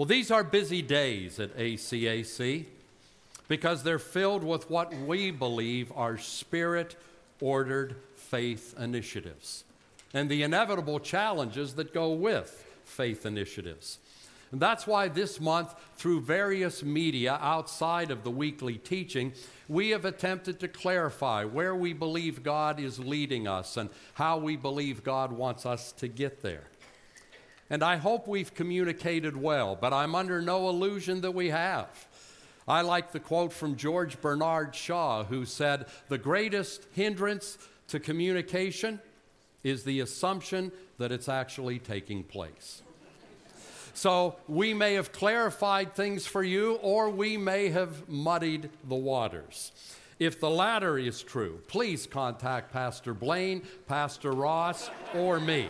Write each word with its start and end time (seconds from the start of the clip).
Well, 0.00 0.06
these 0.06 0.30
are 0.30 0.42
busy 0.42 0.80
days 0.80 1.38
at 1.38 1.54
ACAC 1.58 2.64
because 3.48 3.82
they're 3.82 3.98
filled 3.98 4.42
with 4.42 4.70
what 4.70 4.94
we 4.94 5.30
believe 5.30 5.92
are 5.94 6.16
spirit 6.16 6.96
ordered 7.38 7.96
faith 8.16 8.74
initiatives 8.78 9.64
and 10.14 10.30
the 10.30 10.42
inevitable 10.42 11.00
challenges 11.00 11.74
that 11.74 11.92
go 11.92 12.12
with 12.12 12.66
faith 12.86 13.26
initiatives. 13.26 13.98
And 14.52 14.58
that's 14.58 14.86
why 14.86 15.08
this 15.08 15.38
month, 15.38 15.74
through 15.96 16.22
various 16.22 16.82
media 16.82 17.38
outside 17.38 18.10
of 18.10 18.24
the 18.24 18.30
weekly 18.30 18.78
teaching, 18.78 19.34
we 19.68 19.90
have 19.90 20.06
attempted 20.06 20.60
to 20.60 20.68
clarify 20.68 21.44
where 21.44 21.74
we 21.74 21.92
believe 21.92 22.42
God 22.42 22.80
is 22.80 22.98
leading 22.98 23.46
us 23.46 23.76
and 23.76 23.90
how 24.14 24.38
we 24.38 24.56
believe 24.56 25.04
God 25.04 25.30
wants 25.30 25.66
us 25.66 25.92
to 25.92 26.08
get 26.08 26.40
there. 26.40 26.69
And 27.70 27.84
I 27.84 27.96
hope 27.96 28.26
we've 28.26 28.52
communicated 28.52 29.36
well, 29.36 29.76
but 29.76 29.92
I'm 29.92 30.14
under 30.16 30.42
no 30.42 30.68
illusion 30.68 31.20
that 31.20 31.30
we 31.30 31.50
have. 31.50 31.88
I 32.66 32.82
like 32.82 33.12
the 33.12 33.20
quote 33.20 33.52
from 33.52 33.76
George 33.76 34.20
Bernard 34.20 34.74
Shaw, 34.74 35.24
who 35.24 35.44
said, 35.44 35.86
The 36.08 36.18
greatest 36.18 36.86
hindrance 36.92 37.58
to 37.88 38.00
communication 38.00 39.00
is 39.62 39.84
the 39.84 40.00
assumption 40.00 40.72
that 40.98 41.12
it's 41.12 41.28
actually 41.28 41.78
taking 41.78 42.24
place. 42.24 42.82
So 43.94 44.36
we 44.48 44.72
may 44.72 44.94
have 44.94 45.12
clarified 45.12 45.94
things 45.94 46.26
for 46.26 46.42
you, 46.42 46.74
or 46.76 47.10
we 47.10 47.36
may 47.36 47.68
have 47.68 48.08
muddied 48.08 48.70
the 48.88 48.94
waters. 48.94 49.72
If 50.18 50.38
the 50.38 50.50
latter 50.50 50.98
is 50.98 51.22
true, 51.22 51.60
please 51.66 52.06
contact 52.06 52.72
Pastor 52.72 53.14
Blaine, 53.14 53.62
Pastor 53.88 54.32
Ross, 54.32 54.90
or 55.14 55.40
me. 55.40 55.68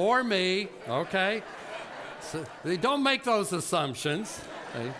Or 0.00 0.24
me, 0.24 0.68
okay? 0.88 1.42
So, 2.22 2.42
don't 2.80 3.02
make 3.02 3.22
those 3.22 3.52
assumptions. 3.52 4.40
Okay? 4.74 4.90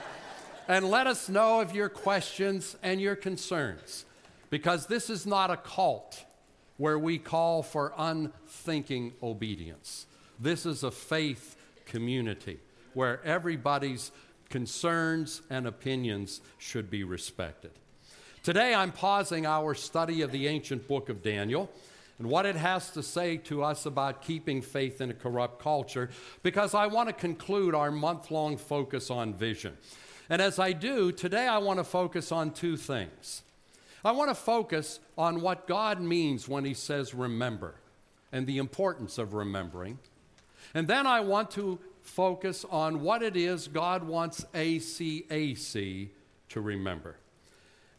And 0.68 0.90
let 0.90 1.06
us 1.06 1.30
know 1.30 1.62
of 1.62 1.74
your 1.74 1.88
questions 1.88 2.76
and 2.82 3.00
your 3.00 3.16
concerns, 3.16 4.04
because 4.50 4.88
this 4.88 5.08
is 5.08 5.24
not 5.24 5.50
a 5.50 5.56
cult 5.56 6.22
where 6.76 6.98
we 6.98 7.16
call 7.16 7.62
for 7.62 7.94
unthinking 7.96 9.14
obedience. 9.22 10.04
This 10.38 10.66
is 10.66 10.82
a 10.82 10.90
faith 10.90 11.56
community 11.86 12.58
where 12.92 13.24
everybody's 13.24 14.12
concerns 14.50 15.40
and 15.48 15.66
opinions 15.66 16.42
should 16.58 16.90
be 16.90 17.04
respected. 17.04 17.70
Today, 18.42 18.74
I'm 18.74 18.92
pausing 18.92 19.46
our 19.46 19.74
study 19.74 20.20
of 20.20 20.30
the 20.30 20.46
ancient 20.46 20.86
book 20.86 21.08
of 21.08 21.22
Daniel 21.22 21.70
and 22.20 22.28
what 22.28 22.44
it 22.44 22.54
has 22.54 22.90
to 22.90 23.02
say 23.02 23.38
to 23.38 23.64
us 23.64 23.86
about 23.86 24.20
keeping 24.20 24.60
faith 24.60 25.00
in 25.00 25.10
a 25.10 25.14
corrupt 25.14 25.58
culture 25.58 26.10
because 26.42 26.74
I 26.74 26.86
want 26.86 27.08
to 27.08 27.14
conclude 27.14 27.74
our 27.74 27.90
month 27.90 28.30
long 28.30 28.58
focus 28.58 29.10
on 29.10 29.32
vision. 29.32 29.78
And 30.28 30.42
as 30.42 30.58
I 30.58 30.72
do, 30.72 31.12
today 31.12 31.48
I 31.48 31.56
want 31.56 31.78
to 31.78 31.84
focus 31.84 32.30
on 32.30 32.50
two 32.50 32.76
things. 32.76 33.42
I 34.04 34.12
want 34.12 34.28
to 34.28 34.34
focus 34.34 35.00
on 35.16 35.40
what 35.40 35.66
God 35.66 35.98
means 35.98 36.46
when 36.46 36.66
He 36.66 36.74
says 36.74 37.14
remember 37.14 37.76
and 38.30 38.46
the 38.46 38.58
importance 38.58 39.16
of 39.16 39.32
remembering. 39.32 39.98
And 40.74 40.86
then 40.86 41.06
I 41.06 41.20
want 41.20 41.50
to 41.52 41.78
focus 42.02 42.66
on 42.70 43.00
what 43.00 43.22
it 43.22 43.34
is 43.34 43.66
God 43.66 44.04
wants 44.04 44.44
ACAC 44.52 46.10
to 46.50 46.60
remember. 46.60 47.16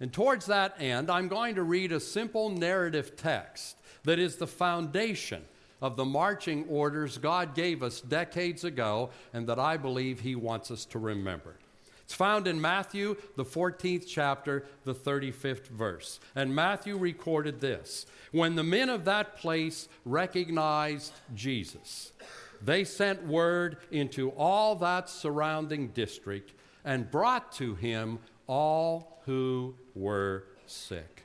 And 0.01 0.11
towards 0.11 0.47
that 0.47 0.75
end, 0.79 1.11
I'm 1.11 1.27
going 1.27 1.55
to 1.55 1.63
read 1.63 1.91
a 1.91 1.99
simple 1.99 2.49
narrative 2.49 3.15
text 3.15 3.77
that 4.03 4.17
is 4.17 4.35
the 4.35 4.47
foundation 4.47 5.43
of 5.79 5.95
the 5.95 6.05
marching 6.05 6.65
orders 6.67 7.19
God 7.19 7.53
gave 7.53 7.83
us 7.83 8.01
decades 8.01 8.63
ago 8.63 9.11
and 9.31 9.47
that 9.47 9.59
I 9.59 9.77
believe 9.77 10.19
He 10.19 10.35
wants 10.35 10.71
us 10.71 10.85
to 10.85 10.99
remember. 10.99 11.55
It's 12.03 12.15
found 12.15 12.47
in 12.47 12.59
Matthew, 12.59 13.15
the 13.35 13.45
14th 13.45 14.05
chapter, 14.07 14.65
the 14.85 14.95
35th 14.95 15.67
verse. 15.67 16.19
And 16.35 16.53
Matthew 16.53 16.97
recorded 16.97 17.61
this 17.61 18.07
When 18.31 18.55
the 18.55 18.63
men 18.63 18.89
of 18.89 19.05
that 19.05 19.37
place 19.37 19.87
recognized 20.03 21.13
Jesus, 21.35 22.11
they 22.59 22.85
sent 22.85 23.25
word 23.27 23.77
into 23.91 24.31
all 24.31 24.75
that 24.77 25.09
surrounding 25.09 25.89
district 25.89 26.53
and 26.83 27.09
brought 27.09 27.51
to 27.53 27.75
him 27.75 28.19
all 28.51 29.21
who 29.25 29.73
were 29.95 30.43
sick. 30.65 31.23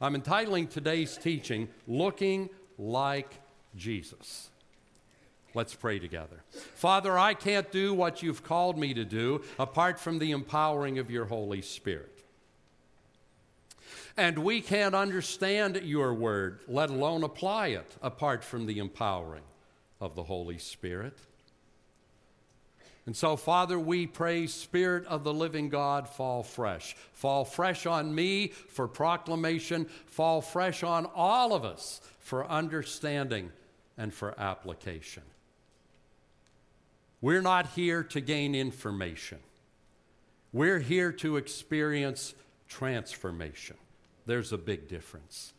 I'm 0.00 0.16
entitling 0.16 0.66
today's 0.66 1.16
teaching, 1.16 1.68
Looking 1.86 2.50
Like 2.76 3.32
Jesus. 3.76 4.50
Let's 5.54 5.76
pray 5.76 6.00
together. 6.00 6.42
Father, 6.74 7.16
I 7.16 7.34
can't 7.34 7.70
do 7.70 7.94
what 7.94 8.20
you've 8.20 8.42
called 8.42 8.76
me 8.76 8.94
to 8.94 9.04
do 9.04 9.42
apart 9.60 10.00
from 10.00 10.18
the 10.18 10.32
empowering 10.32 10.98
of 10.98 11.08
your 11.08 11.26
Holy 11.26 11.62
Spirit. 11.62 12.24
And 14.16 14.38
we 14.38 14.60
can't 14.60 14.94
understand 14.94 15.80
your 15.84 16.12
word, 16.14 16.58
let 16.66 16.90
alone 16.90 17.22
apply 17.22 17.68
it, 17.68 17.96
apart 18.02 18.42
from 18.42 18.66
the 18.66 18.80
empowering 18.80 19.44
of 20.00 20.16
the 20.16 20.24
Holy 20.24 20.58
Spirit. 20.58 21.16
And 23.06 23.16
so, 23.16 23.36
Father, 23.36 23.78
we 23.78 24.08
pray, 24.08 24.48
Spirit 24.48 25.06
of 25.06 25.22
the 25.22 25.32
living 25.32 25.68
God, 25.68 26.08
fall 26.08 26.42
fresh. 26.42 26.96
Fall 27.12 27.44
fresh 27.44 27.86
on 27.86 28.12
me 28.12 28.48
for 28.48 28.88
proclamation, 28.88 29.86
fall 30.06 30.40
fresh 30.40 30.82
on 30.82 31.06
all 31.14 31.54
of 31.54 31.64
us 31.64 32.00
for 32.18 32.44
understanding 32.48 33.52
and 33.96 34.12
for 34.12 34.38
application. 34.38 35.22
We're 37.20 37.42
not 37.42 37.68
here 37.68 38.02
to 38.02 38.20
gain 38.20 38.54
information, 38.54 39.38
we're 40.52 40.80
here 40.80 41.12
to 41.12 41.36
experience 41.36 42.34
transformation. 42.68 43.76
There's 44.26 44.52
a 44.52 44.58
big 44.58 44.88
difference. 44.88 45.52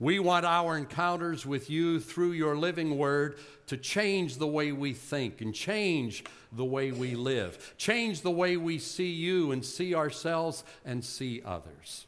We 0.00 0.18
want 0.18 0.44
our 0.44 0.76
encounters 0.76 1.46
with 1.46 1.70
you 1.70 2.00
through 2.00 2.32
your 2.32 2.56
living 2.56 2.98
word 2.98 3.38
to 3.68 3.76
change 3.76 4.36
the 4.36 4.46
way 4.46 4.72
we 4.72 4.92
think 4.92 5.40
and 5.40 5.54
change 5.54 6.24
the 6.52 6.64
way 6.64 6.90
we 6.90 7.14
live, 7.14 7.74
change 7.78 8.22
the 8.22 8.30
way 8.30 8.56
we 8.56 8.78
see 8.78 9.12
you 9.12 9.52
and 9.52 9.64
see 9.64 9.94
ourselves 9.94 10.64
and 10.84 11.04
see 11.04 11.42
others. 11.44 12.06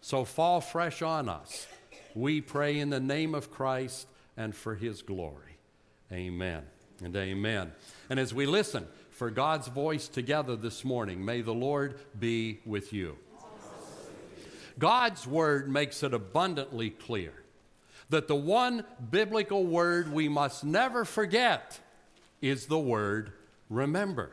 So 0.00 0.24
fall 0.24 0.60
fresh 0.60 1.02
on 1.02 1.28
us. 1.28 1.66
We 2.14 2.40
pray 2.40 2.78
in 2.78 2.90
the 2.90 3.00
name 3.00 3.34
of 3.34 3.50
Christ 3.50 4.06
and 4.36 4.54
for 4.54 4.74
his 4.74 5.02
glory. 5.02 5.58
Amen 6.12 6.62
and 7.02 7.14
amen. 7.14 7.72
And 8.08 8.18
as 8.18 8.34
we 8.34 8.46
listen 8.46 8.86
for 9.10 9.30
God's 9.30 9.68
voice 9.68 10.08
together 10.08 10.56
this 10.56 10.84
morning, 10.84 11.24
may 11.24 11.40
the 11.42 11.54
Lord 11.54 12.00
be 12.18 12.60
with 12.64 12.92
you. 12.92 13.16
God's 14.80 15.26
word 15.26 15.70
makes 15.70 16.02
it 16.02 16.12
abundantly 16.14 16.90
clear 16.90 17.32
that 18.08 18.26
the 18.26 18.34
one 18.34 18.84
biblical 19.10 19.64
word 19.64 20.12
we 20.12 20.28
must 20.28 20.64
never 20.64 21.04
forget 21.04 21.78
is 22.40 22.66
the 22.66 22.78
word 22.78 23.32
remember. 23.68 24.32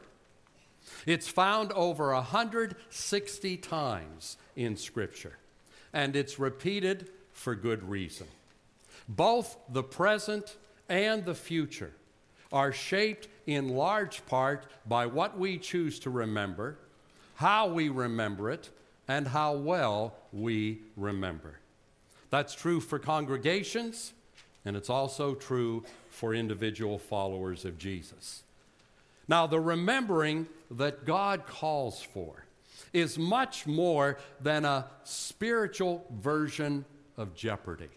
It's 1.05 1.27
found 1.27 1.73
over 1.73 2.13
160 2.13 3.57
times 3.57 4.37
in 4.55 4.77
Scripture, 4.77 5.37
and 5.93 6.15
it's 6.15 6.39
repeated 6.39 7.09
for 7.33 7.53
good 7.53 7.87
reason. 7.87 8.27
Both 9.09 9.57
the 9.69 9.83
present 9.83 10.55
and 10.87 11.25
the 11.25 11.35
future 11.35 11.91
are 12.53 12.71
shaped 12.71 13.27
in 13.45 13.69
large 13.69 14.25
part 14.27 14.65
by 14.87 15.05
what 15.05 15.37
we 15.37 15.57
choose 15.57 15.99
to 15.99 16.09
remember, 16.09 16.77
how 17.35 17.67
we 17.67 17.89
remember 17.89 18.49
it, 18.49 18.69
and 19.07 19.27
how 19.27 19.53
well 19.53 20.15
we 20.31 20.79
remember. 20.95 21.59
That's 22.29 22.53
true 22.53 22.79
for 22.79 22.99
congregations, 22.99 24.13
and 24.65 24.75
it's 24.75 24.89
also 24.89 25.33
true 25.33 25.83
for 26.09 26.33
individual 26.33 26.97
followers 26.99 27.63
of 27.63 27.77
Jesus. 27.77 28.43
Now, 29.27 29.47
the 29.47 29.59
remembering 29.59 30.47
that 30.71 31.05
God 31.05 31.45
calls 31.47 32.01
for 32.01 32.45
is 32.93 33.17
much 33.17 33.67
more 33.67 34.17
than 34.41 34.65
a 34.65 34.87
spiritual 35.03 36.05
version 36.11 36.85
of 37.17 37.35
jeopardy. 37.35 37.89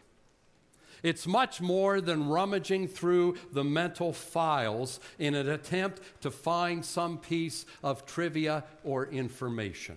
It's 1.02 1.26
much 1.26 1.60
more 1.60 2.00
than 2.00 2.28
rummaging 2.28 2.88
through 2.88 3.36
the 3.52 3.64
mental 3.64 4.12
files 4.12 5.00
in 5.18 5.34
an 5.34 5.48
attempt 5.48 6.02
to 6.22 6.30
find 6.30 6.84
some 6.84 7.18
piece 7.18 7.64
of 7.82 8.04
trivia 8.04 8.64
or 8.84 9.06
information. 9.06 9.96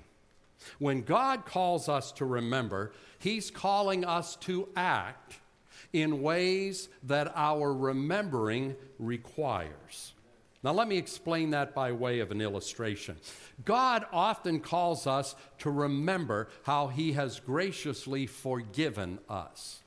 When 0.80 1.02
God 1.02 1.46
calls 1.46 1.90
us 1.90 2.12
to 2.14 2.26
remember, 2.26 2.92
He's 3.20 3.52
calling 3.52 4.04
us 4.06 4.36
to 4.38 4.68
act 4.76 5.40
in 5.94 6.22
ways 6.22 6.90
that 7.04 7.32
our 7.36 7.72
remembering 7.74 8.76
requires. 9.00 10.14
Now, 10.64 10.72
let 10.72 10.88
me 10.88 10.98
explain 10.98 11.50
that 11.52 11.76
by 11.76 11.92
way 11.92 12.20
of 12.20 12.32
an 12.32 12.40
illustration. 12.40 13.18
God 13.66 14.06
often 14.14 14.62
calls 14.62 15.06
us 15.06 15.36
to 15.60 15.70
remember 15.70 16.48
how 16.64 16.88
He 16.88 17.14
has 17.14 17.40
graciously 17.40 18.28
forgiven 18.28 19.20
us. 19.30 19.82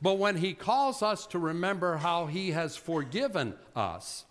But 0.00 0.18
when 0.18 0.36
He 0.36 0.54
calls 0.54 1.02
us 1.02 1.26
to 1.28 1.38
remember 1.38 1.96
how 1.96 2.26
He 2.26 2.52
has 2.52 2.76
forgiven 2.76 3.54
us, 3.74 4.24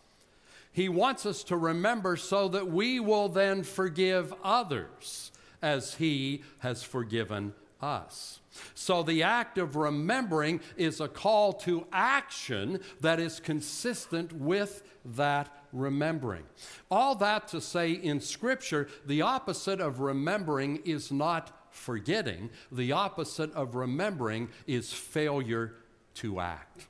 He 0.72 0.88
wants 0.88 1.26
us 1.26 1.44
to 1.46 1.58
remember 1.58 2.16
so 2.16 2.48
that 2.48 2.68
we 2.68 3.02
will 3.02 3.28
then 3.28 3.64
forgive 3.64 4.34
others 4.44 5.31
as 5.62 5.96
He 5.96 6.44
has 6.60 6.84
forgiven 6.84 7.54
us. 7.82 8.40
So 8.74 9.04
the 9.04 9.24
act 9.24 9.58
of 9.58 9.76
remembering 9.76 10.62
is 10.78 11.00
a 11.00 11.08
call 11.08 11.54
to 11.54 11.86
action 11.92 12.80
that 13.00 13.20
is 13.20 13.40
consistent 13.40 14.34
with 14.34 14.84
that 15.06 15.50
remembering. 15.72 16.44
All 16.90 17.16
that 17.16 17.48
to 17.50 17.62
say 17.62 17.92
in 17.92 18.20
Scripture, 18.20 18.90
the 19.06 19.22
opposite 19.22 19.80
of 19.80 20.00
remembering 20.00 20.82
is 20.86 21.12
not 21.12 21.58
forgetting, 21.72 22.50
the 22.72 22.92
opposite 22.92 23.54
of 23.54 23.76
remembering 23.76 24.50
is 24.68 24.92
failure 24.92 25.74
to 26.16 26.40
act. 26.40 26.88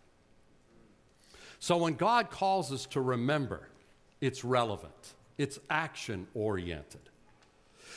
So 1.59 1.77
when 1.77 1.93
God 1.93 2.31
calls 2.31 2.71
us 2.71 2.87
to 2.87 3.01
remember, 3.01 3.69
it's 4.19 4.43
relevant, 4.43 5.13
it's 5.37 5.59
action 5.69 6.27
oriented. 6.33 7.10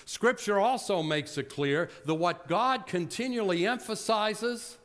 Scripture 0.04 0.58
also 0.58 1.02
makes 1.02 1.38
it 1.38 1.48
clear 1.48 1.88
that 2.04 2.14
what 2.14 2.48
God 2.48 2.86
continually 2.86 3.66
emphasizes, 3.66 4.78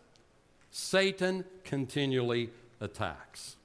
Satan 0.72 1.46
continually 1.64 2.52
attacks. 2.80 3.58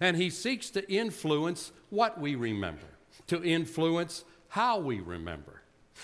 And 0.00 0.16
he 0.16 0.30
seeks 0.30 0.70
to 0.70 0.90
influence 0.92 1.72
what 1.90 2.20
we 2.20 2.34
remember, 2.34 2.86
to 3.28 3.42
influence 3.42 4.24
how 4.48 4.78
we 4.78 5.00
remember. 5.00 5.62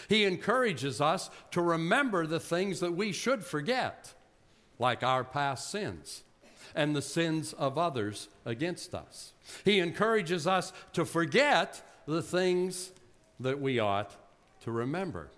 He 0.09 0.25
encourages 0.25 1.01
us 1.01 1.31
to 1.51 1.61
remember 1.61 2.27
the 2.27 2.41
things 2.41 2.81
that 2.81 2.95
we 2.95 3.13
should 3.13 3.45
forget, 3.45 4.15
like 4.79 5.03
our 5.03 5.25
past 5.25 5.71
sins 5.71 6.23
and 6.75 6.95
the 6.95 7.03
sins 7.03 7.53
of 7.55 7.77
others 7.77 8.29
against 8.45 8.95
us. 8.95 9.33
He 9.65 9.81
encourages 9.81 10.47
us 10.47 10.73
to 10.93 11.05
forget 11.05 11.83
the 12.07 12.23
things 12.23 12.93
that 13.41 13.61
we 13.61 13.79
ought 13.79 14.15
to 14.63 14.71
remember. 14.71 15.29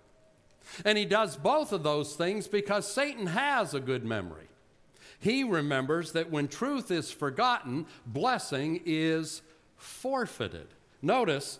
And 0.85 0.97
he 0.97 1.05
does 1.05 1.35
both 1.35 1.71
of 1.71 1.83
those 1.83 2.15
things 2.15 2.47
because 2.47 2.91
Satan 2.91 3.27
has 3.27 3.73
a 3.73 3.79
good 3.79 4.05
memory. 4.05 4.47
He 5.19 5.43
remembers 5.43 6.11
that 6.13 6.31
when 6.31 6.47
truth 6.47 6.91
is 6.91 7.11
forgotten, 7.11 7.85
blessing 8.05 8.81
is 8.85 9.41
forfeited. 9.77 10.67
Notice, 11.01 11.59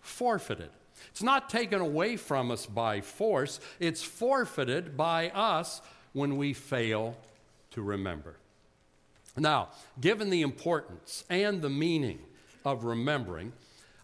forfeited. 0.00 0.70
It's 1.10 1.22
not 1.22 1.50
taken 1.50 1.80
away 1.80 2.16
from 2.16 2.50
us 2.50 2.66
by 2.66 3.00
force, 3.00 3.60
it's 3.78 4.02
forfeited 4.02 4.96
by 4.96 5.30
us 5.30 5.80
when 6.12 6.36
we 6.36 6.52
fail 6.52 7.16
to 7.72 7.82
remember. 7.82 8.36
Now, 9.36 9.70
given 10.00 10.30
the 10.30 10.42
importance 10.42 11.24
and 11.28 11.60
the 11.60 11.70
meaning 11.70 12.20
of 12.64 12.84
remembering, 12.84 13.52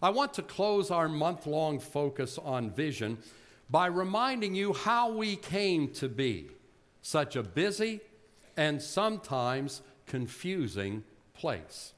I 0.02 0.10
want 0.10 0.32
to 0.34 0.42
close 0.42 0.90
our 0.90 1.08
month 1.08 1.46
long 1.46 1.78
focus 1.78 2.38
on 2.38 2.70
vision 2.70 3.18
by 3.68 3.86
reminding 3.86 4.54
you 4.54 4.72
how 4.72 5.12
we 5.12 5.36
came 5.36 5.88
to 5.94 6.08
be 6.08 6.48
such 7.02 7.36
a 7.36 7.42
busy 7.42 8.00
and 8.56 8.80
sometimes 8.80 9.82
confusing 10.06 11.04
place. 11.34 11.92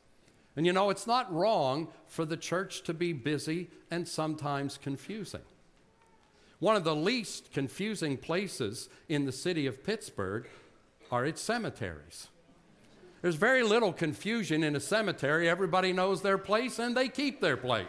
And 0.57 0.67
you 0.67 0.73
know, 0.73 0.91
it's 0.91 1.07
not 1.07 1.33
wrong 1.33 1.89
for 2.07 2.25
the 2.25 2.37
church 2.37 2.83
to 2.83 2.95
be 2.95 3.13
busy 3.13 3.71
and 3.91 4.07
sometimes 4.07 4.79
confusing. 4.79 5.41
One 6.59 6.77
of 6.77 6.85
the 6.85 6.95
least 6.95 7.53
confusing 7.53 8.17
places 8.17 8.89
in 9.09 9.25
the 9.25 9.33
city 9.33 9.67
of 9.67 9.83
Pittsburgh 9.83 10.49
are 11.11 11.25
its 11.25 11.41
cemeteries. 11.41 12.29
There's 13.23 13.37
very 13.37 13.63
little 13.63 13.93
confusion 13.93 14.65
in 14.65 14.75
a 14.75 14.81
cemetery. 14.81 15.49
Everybody 15.49 15.93
knows 15.93 16.23
their 16.23 16.39
place 16.39 16.81
and 16.81 16.97
they 16.97 17.09
keep 17.09 17.41
their 17.41 17.57
place. 17.57 17.87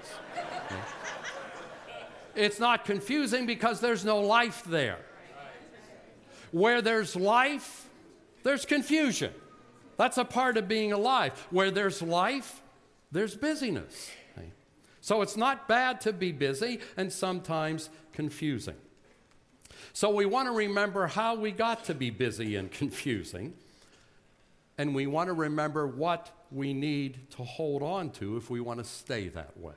it's 2.35 2.59
not 2.59 2.85
confusing 2.85 3.47
because 3.47 3.80
there's 3.80 4.06
no 4.06 4.21
life 4.21 4.63
there. 4.63 5.00
Where 6.51 6.83
there's 6.83 7.15
life, 7.15 7.89
there's 8.44 8.63
confusion. 8.63 9.33
That's 9.97 10.19
a 10.19 10.25
part 10.25 10.56
of 10.57 10.68
being 10.68 10.94
alive. 10.94 11.33
Where 11.50 11.71
there's 11.71 12.03
life, 12.03 12.62
there's 13.12 13.35
busyness. 13.35 14.12
So 15.01 15.21
it's 15.21 15.35
not 15.35 15.68
bad 15.68 16.00
to 16.01 16.13
be 16.13 16.31
busy 16.31 16.80
and 16.95 17.12
sometimes 17.12 17.89
confusing. 18.13 18.77
So 19.91 20.09
we 20.12 20.25
want 20.25 20.47
to 20.47 20.53
remember 20.53 21.07
how 21.07 21.35
we 21.35 21.51
got 21.51 21.83
to 21.85 21.94
be 21.94 22.09
busy 22.09 22.56
and 22.56 22.71
confusing 22.71 23.56
and 24.77 24.95
we 24.95 25.07
want 25.07 25.27
to 25.27 25.33
remember 25.33 25.87
what 25.87 26.31
we 26.51 26.73
need 26.73 27.29
to 27.31 27.43
hold 27.43 27.81
on 27.81 28.09
to 28.11 28.37
if 28.37 28.49
we 28.49 28.59
want 28.59 28.79
to 28.79 28.85
stay 28.85 29.29
that 29.29 29.57
way. 29.57 29.73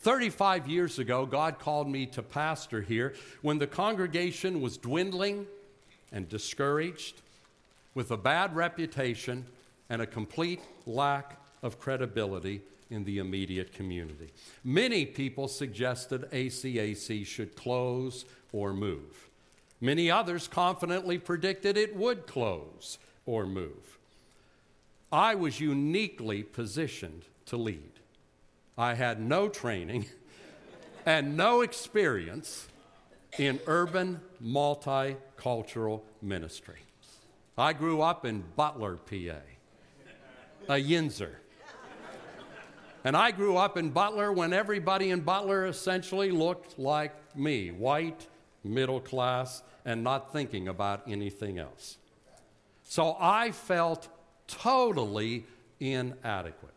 35 0.00 0.68
years 0.68 0.98
ago, 0.98 1.26
God 1.26 1.58
called 1.58 1.88
me 1.88 2.06
to 2.06 2.22
pastor 2.22 2.80
here 2.80 3.14
when 3.40 3.58
the 3.58 3.66
congregation 3.66 4.60
was 4.60 4.76
dwindling 4.76 5.46
and 6.10 6.28
discouraged, 6.28 7.22
with 7.94 8.10
a 8.10 8.16
bad 8.16 8.54
reputation 8.56 9.44
and 9.90 10.00
a 10.00 10.06
complete 10.06 10.60
lack 10.86 11.38
of 11.62 11.78
credibility 11.78 12.62
in 12.90 13.04
the 13.04 13.18
immediate 13.18 13.72
community. 13.72 14.32
Many 14.64 15.06
people 15.06 15.48
suggested 15.48 16.30
ACAC 16.30 17.26
should 17.26 17.54
close 17.56 18.24
or 18.52 18.72
move. 18.72 19.28
Many 19.80 20.10
others 20.10 20.48
confidently 20.48 21.18
predicted 21.18 21.76
it 21.76 21.96
would 21.96 22.26
close 22.26 22.98
or 23.26 23.46
move. 23.46 23.98
I 25.10 25.34
was 25.34 25.60
uniquely 25.60 26.42
positioned 26.42 27.24
to 27.46 27.56
lead. 27.56 28.00
I 28.78 28.94
had 28.94 29.20
no 29.20 29.48
training 29.48 30.06
and 31.06 31.36
no 31.36 31.60
experience 31.60 32.68
in 33.38 33.60
urban 33.66 34.20
multicultural 34.42 36.02
ministry. 36.20 36.78
I 37.56 37.74
grew 37.74 38.00
up 38.00 38.24
in 38.24 38.42
Butler, 38.56 38.96
PA, 38.96 39.40
a 40.68 40.74
Yinzer. 40.74 41.34
And 43.04 43.16
I 43.16 43.32
grew 43.32 43.56
up 43.56 43.76
in 43.76 43.90
Butler 43.90 44.32
when 44.32 44.52
everybody 44.52 45.10
in 45.10 45.20
Butler 45.20 45.66
essentially 45.66 46.30
looked 46.30 46.78
like 46.78 47.12
me 47.36 47.70
white, 47.70 48.28
middle 48.62 49.00
class, 49.00 49.62
and 49.84 50.04
not 50.04 50.32
thinking 50.32 50.68
about 50.68 51.02
anything 51.08 51.58
else. 51.58 51.98
So 52.92 53.16
I 53.18 53.52
felt 53.52 54.06
totally 54.46 55.46
inadequate. 55.80 56.74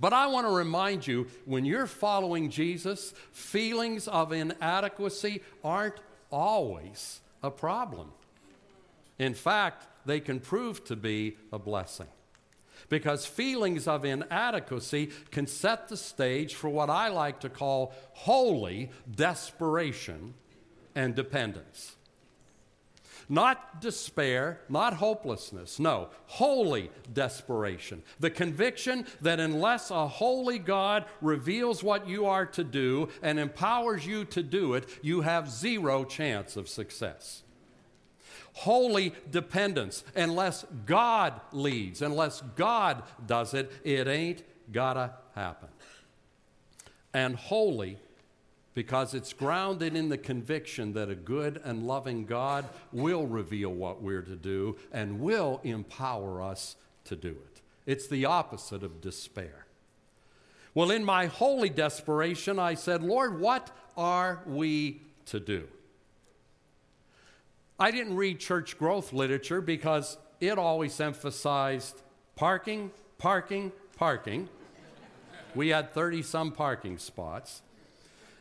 But 0.00 0.12
I 0.12 0.26
want 0.26 0.48
to 0.48 0.52
remind 0.52 1.06
you 1.06 1.28
when 1.44 1.64
you're 1.64 1.86
following 1.86 2.50
Jesus, 2.50 3.14
feelings 3.30 4.08
of 4.08 4.32
inadequacy 4.32 5.42
aren't 5.62 6.00
always 6.32 7.20
a 7.44 7.50
problem. 7.52 8.10
In 9.20 9.34
fact, 9.34 9.86
they 10.04 10.18
can 10.18 10.40
prove 10.40 10.84
to 10.86 10.96
be 10.96 11.36
a 11.52 11.60
blessing. 11.60 12.08
Because 12.88 13.24
feelings 13.24 13.86
of 13.86 14.04
inadequacy 14.04 15.10
can 15.30 15.46
set 15.46 15.86
the 15.86 15.96
stage 15.96 16.56
for 16.56 16.68
what 16.68 16.90
I 16.90 17.06
like 17.06 17.38
to 17.42 17.48
call 17.48 17.94
holy 18.14 18.90
desperation 19.14 20.34
and 20.96 21.14
dependence. 21.14 21.94
Not 23.28 23.82
despair, 23.82 24.60
not 24.70 24.94
hopelessness. 24.94 25.78
No, 25.78 26.08
holy 26.26 26.90
desperation. 27.12 28.02
The 28.18 28.30
conviction 28.30 29.06
that 29.20 29.38
unless 29.38 29.90
a 29.90 30.08
holy 30.08 30.58
God 30.58 31.04
reveals 31.20 31.82
what 31.82 32.08
you 32.08 32.24
are 32.24 32.46
to 32.46 32.64
do 32.64 33.10
and 33.22 33.38
empowers 33.38 34.06
you 34.06 34.24
to 34.26 34.42
do 34.42 34.74
it, 34.74 34.88
you 35.02 35.20
have 35.20 35.50
zero 35.50 36.04
chance 36.04 36.56
of 36.56 36.70
success. 36.70 37.42
Holy 38.54 39.12
dependence. 39.30 40.04
Unless 40.16 40.64
God 40.86 41.38
leads, 41.52 42.00
unless 42.00 42.40
God 42.56 43.02
does 43.26 43.52
it, 43.52 43.70
it 43.84 44.08
ain't 44.08 44.42
gotta 44.72 45.12
happen. 45.34 45.68
And 47.12 47.36
holy 47.36 47.98
because 48.78 49.12
it's 49.12 49.32
grounded 49.32 49.96
in 49.96 50.08
the 50.08 50.16
conviction 50.16 50.92
that 50.92 51.10
a 51.10 51.14
good 51.16 51.60
and 51.64 51.84
loving 51.84 52.24
God 52.24 52.64
will 52.92 53.26
reveal 53.26 53.70
what 53.70 54.00
we're 54.00 54.22
to 54.22 54.36
do 54.36 54.76
and 54.92 55.18
will 55.18 55.60
empower 55.64 56.40
us 56.40 56.76
to 57.02 57.16
do 57.16 57.30
it. 57.30 57.60
It's 57.86 58.06
the 58.06 58.26
opposite 58.26 58.84
of 58.84 59.00
despair. 59.00 59.66
Well, 60.74 60.92
in 60.92 61.04
my 61.04 61.26
holy 61.26 61.70
desperation, 61.70 62.60
I 62.60 62.74
said, 62.74 63.02
Lord, 63.02 63.40
what 63.40 63.68
are 63.96 64.42
we 64.46 65.02
to 65.26 65.40
do? 65.40 65.66
I 67.80 67.90
didn't 67.90 68.14
read 68.14 68.38
church 68.38 68.78
growth 68.78 69.12
literature 69.12 69.60
because 69.60 70.18
it 70.38 70.56
always 70.56 71.00
emphasized 71.00 72.00
parking, 72.36 72.92
parking, 73.18 73.72
parking. 73.96 74.48
We 75.56 75.70
had 75.70 75.92
30 75.92 76.22
some 76.22 76.52
parking 76.52 76.98
spots 76.98 77.62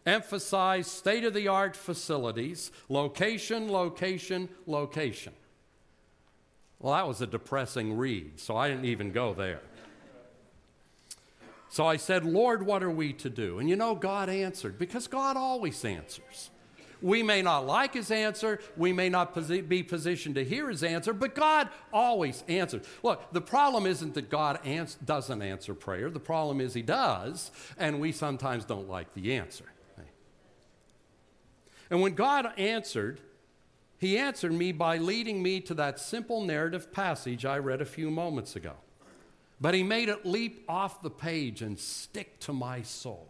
emphasize 0.07 0.87
state 0.87 1.23
of 1.23 1.33
the 1.33 1.47
art 1.47 1.75
facilities, 1.75 2.71
location, 2.89 3.69
location, 3.71 4.49
location. 4.65 5.33
Well, 6.79 6.93
that 6.93 7.07
was 7.07 7.21
a 7.21 7.27
depressing 7.27 7.97
read, 7.97 8.39
so 8.39 8.55
I 8.55 8.69
didn't 8.69 8.85
even 8.85 9.11
go 9.11 9.33
there. 9.33 9.61
So 11.69 11.85
I 11.85 11.97
said, 11.97 12.23
Lord, 12.23 12.65
what 12.65 12.81
are 12.81 12.89
we 12.89 13.13
to 13.13 13.29
do? 13.29 13.59
And 13.59 13.69
you 13.69 13.75
know, 13.75 13.93
God 13.93 14.29
answered 14.29 14.79
because 14.79 15.07
God 15.07 15.35
always 15.35 15.83
answers. 15.83 16.49
We 17.01 17.21
may 17.21 17.43
not 17.43 17.67
like 17.67 17.93
his 17.93 18.09
answer, 18.09 18.59
we 18.75 18.91
may 18.91 19.09
not 19.09 19.35
posi- 19.35 19.67
be 19.67 19.83
positioned 19.83 20.35
to 20.35 20.43
hear 20.43 20.69
his 20.69 20.81
answer, 20.81 21.13
but 21.13 21.35
God 21.35 21.69
always 21.93 22.43
answers. 22.47 22.87
Look, 23.03 23.31
the 23.33 23.41
problem 23.41 23.85
isn't 23.85 24.15
that 24.15 24.29
God 24.29 24.65
ans- 24.65 24.97
doesn't 25.05 25.41
answer 25.41 25.75
prayer, 25.75 26.09
the 26.09 26.19
problem 26.19 26.59
is 26.59 26.73
he 26.73 26.81
does, 26.81 27.51
and 27.77 27.99
we 27.99 28.11
sometimes 28.11 28.65
don't 28.65 28.89
like 28.89 29.13
the 29.13 29.33
answer. 29.33 29.65
And 31.89 32.01
when 32.01 32.15
God 32.15 32.51
answered, 32.57 33.19
he 33.99 34.17
answered 34.17 34.53
me 34.53 34.71
by 34.71 34.97
leading 34.97 35.41
me 35.41 35.59
to 35.61 35.73
that 35.75 35.99
simple 35.99 36.41
narrative 36.41 36.91
passage 36.91 37.45
I 37.45 37.57
read 37.57 37.81
a 37.81 37.85
few 37.85 38.11
moments 38.11 38.55
ago. 38.55 38.73
But 39.59 39.73
he 39.73 39.81
made 39.81 40.09
it 40.09 40.25
leap 40.25 40.65
off 40.69 41.01
the 41.01 41.09
page 41.09 41.61
and 41.61 41.79
stick 41.79 42.39
to 42.41 42.53
my 42.53 42.83
soul. 42.83 43.27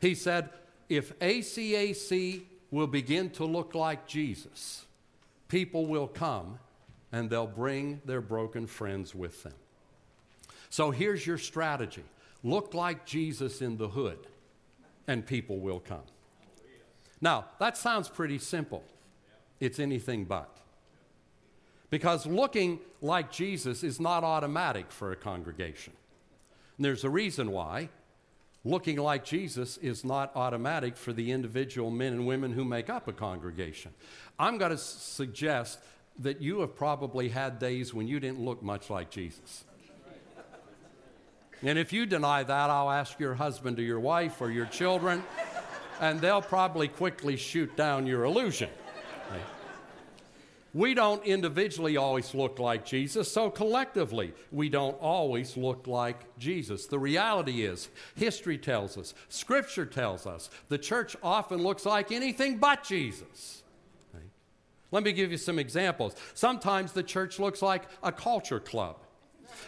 He 0.00 0.14
said, 0.14 0.50
If 0.88 1.16
ACAC 1.20 2.42
will 2.70 2.88
begin 2.88 3.30
to 3.30 3.44
look 3.44 3.74
like 3.74 4.06
Jesus, 4.06 4.84
people 5.48 5.86
will 5.86 6.08
come 6.08 6.58
and 7.12 7.30
they'll 7.30 7.46
bring 7.46 8.00
their 8.04 8.20
broken 8.20 8.66
friends 8.66 9.14
with 9.14 9.42
them. 9.44 9.54
So 10.70 10.90
here's 10.90 11.26
your 11.26 11.38
strategy 11.38 12.04
look 12.42 12.74
like 12.74 13.06
Jesus 13.06 13.62
in 13.62 13.76
the 13.76 13.88
hood, 13.88 14.18
and 15.06 15.24
people 15.24 15.58
will 15.58 15.80
come. 15.80 16.02
Now, 17.20 17.46
that 17.58 17.76
sounds 17.76 18.08
pretty 18.08 18.38
simple. 18.38 18.84
It's 19.60 19.78
anything 19.78 20.24
but. 20.24 20.56
Because 21.90 22.26
looking 22.26 22.80
like 23.00 23.32
Jesus 23.32 23.82
is 23.82 23.98
not 23.98 24.22
automatic 24.22 24.90
for 24.92 25.10
a 25.10 25.16
congregation. 25.16 25.92
And 26.76 26.84
there's 26.84 27.04
a 27.04 27.10
reason 27.10 27.50
why 27.50 27.88
looking 28.64 28.98
like 28.98 29.24
Jesus 29.24 29.78
is 29.78 30.04
not 30.04 30.30
automatic 30.36 30.96
for 30.96 31.12
the 31.12 31.32
individual 31.32 31.90
men 31.90 32.12
and 32.12 32.26
women 32.26 32.52
who 32.52 32.64
make 32.64 32.90
up 32.90 33.08
a 33.08 33.12
congregation. 33.12 33.92
I'm 34.38 34.58
going 34.58 34.72
to 34.72 34.78
suggest 34.78 35.78
that 36.18 36.40
you 36.42 36.60
have 36.60 36.76
probably 36.76 37.28
had 37.28 37.58
days 37.58 37.94
when 37.94 38.08
you 38.08 38.20
didn't 38.20 38.40
look 38.40 38.62
much 38.62 38.90
like 38.90 39.10
Jesus. 39.10 39.64
And 41.62 41.78
if 41.78 41.92
you 41.92 42.06
deny 42.06 42.44
that, 42.44 42.70
I'll 42.70 42.90
ask 42.90 43.18
your 43.18 43.34
husband 43.34 43.78
or 43.78 43.82
your 43.82 43.98
wife 43.98 44.40
or 44.40 44.50
your 44.50 44.66
children 44.66 45.24
and 46.00 46.20
they'll 46.20 46.42
probably 46.42 46.88
quickly 46.88 47.36
shoot 47.36 47.74
down 47.76 48.06
your 48.06 48.24
illusion. 48.24 48.70
We 50.74 50.92
don't 50.92 51.24
individually 51.24 51.96
always 51.96 52.34
look 52.34 52.58
like 52.58 52.84
Jesus, 52.84 53.32
so 53.32 53.48
collectively, 53.50 54.34
we 54.52 54.68
don't 54.68 55.00
always 55.00 55.56
look 55.56 55.86
like 55.86 56.36
Jesus. 56.38 56.86
The 56.86 56.98
reality 56.98 57.64
is, 57.64 57.88
history 58.14 58.58
tells 58.58 58.98
us, 58.98 59.14
Scripture 59.30 59.86
tells 59.86 60.26
us, 60.26 60.50
the 60.68 60.76
church 60.76 61.16
often 61.22 61.62
looks 61.62 61.86
like 61.86 62.12
anything 62.12 62.58
but 62.58 62.84
Jesus. 62.84 63.62
Let 64.90 65.04
me 65.04 65.12
give 65.12 65.30
you 65.30 65.38
some 65.38 65.58
examples. 65.58 66.14
Sometimes 66.34 66.92
the 66.92 67.02
church 67.02 67.38
looks 67.38 67.62
like 67.62 67.84
a 68.02 68.12
culture 68.12 68.60
club, 68.60 68.98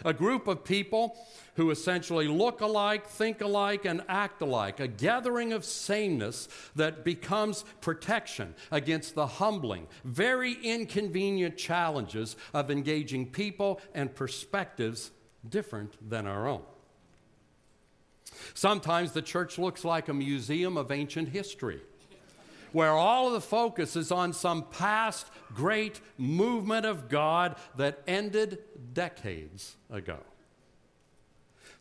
a 0.05 0.13
group 0.13 0.47
of 0.47 0.63
people 0.63 1.17
who 1.55 1.71
essentially 1.71 2.27
look 2.27 2.61
alike, 2.61 3.07
think 3.07 3.41
alike, 3.41 3.85
and 3.85 4.01
act 4.07 4.41
alike, 4.41 4.79
a 4.79 4.87
gathering 4.87 5.53
of 5.53 5.65
sameness 5.65 6.47
that 6.75 7.03
becomes 7.03 7.65
protection 7.81 8.55
against 8.71 9.15
the 9.15 9.27
humbling, 9.27 9.87
very 10.03 10.53
inconvenient 10.63 11.57
challenges 11.57 12.35
of 12.53 12.71
engaging 12.71 13.25
people 13.25 13.81
and 13.93 14.15
perspectives 14.15 15.11
different 15.47 15.97
than 16.09 16.27
our 16.27 16.47
own. 16.47 16.61
Sometimes 18.53 19.11
the 19.11 19.21
church 19.21 19.57
looks 19.57 19.83
like 19.83 20.07
a 20.07 20.13
museum 20.13 20.77
of 20.77 20.91
ancient 20.91 21.29
history 21.29 21.81
where 22.71 22.91
all 22.91 23.27
of 23.27 23.33
the 23.33 23.41
focus 23.41 23.95
is 23.95 24.11
on 24.11 24.33
some 24.33 24.63
past 24.71 25.27
great 25.53 25.99
movement 26.17 26.85
of 26.85 27.09
God 27.09 27.57
that 27.75 28.01
ended 28.07 28.59
decades 28.93 29.75
ago. 29.89 30.17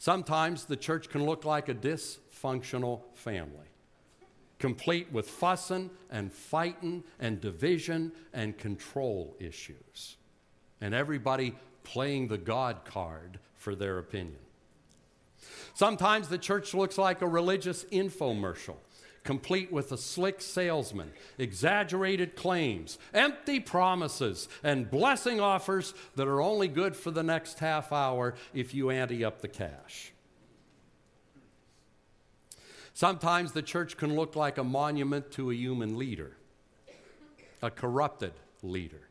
Sometimes 0.01 0.65
the 0.65 0.79
church 0.79 1.11
can 1.11 1.27
look 1.27 1.45
like 1.45 1.69
a 1.69 1.75
dysfunctional 1.75 3.03
family, 3.13 3.69
complete 4.59 5.13
with 5.13 5.29
fussing 5.29 5.91
and 6.11 6.33
fighting 6.33 7.05
and 7.19 7.39
division 7.39 8.11
and 8.33 8.57
control 8.57 9.37
issues, 9.39 10.17
and 10.81 10.95
everybody 10.95 11.55
playing 11.85 12.29
the 12.29 12.39
God 12.39 12.87
card 12.87 13.41
for 13.57 13.75
their 13.75 13.99
opinion. 13.99 14.39
Sometimes 15.75 16.29
the 16.29 16.39
church 16.39 16.73
looks 16.73 16.97
like 16.97 17.21
a 17.21 17.29
religious 17.29 17.85
infomercial 17.93 18.77
complete 19.25 19.71
with 19.71 19.93
a 19.93 19.99
slick 19.99 20.41
salesman, 20.41 21.11
exaggerated 21.39 22.37
claims, 22.37 22.99
empty 23.13 23.61
promises, 23.61 24.49
and 24.63 24.91
blessing 24.91 25.41
offers 25.41 25.95
that 26.17 26.27
are 26.27 26.41
only 26.41 26.69
good 26.69 26.97
for 26.97 27.11
the 27.11 27.23
next 27.23 27.59
half 27.59 27.93
hour 27.93 28.35
if 28.55 28.75
you 28.75 28.91
ante 28.91 29.25
up 29.25 29.41
the 29.41 29.49
cash. 29.49 30.13
Sometimes 32.95 33.53
the 33.53 33.63
church 33.63 33.97
can 33.97 34.15
look 34.15 34.37
like 34.37 34.59
a 34.59 34.65
monument 34.65 35.31
to 35.33 35.51
a 35.51 35.55
human 35.55 35.97
leader, 35.97 36.37
a 37.63 37.71
corrupted 37.71 38.33
leader, 38.63 39.09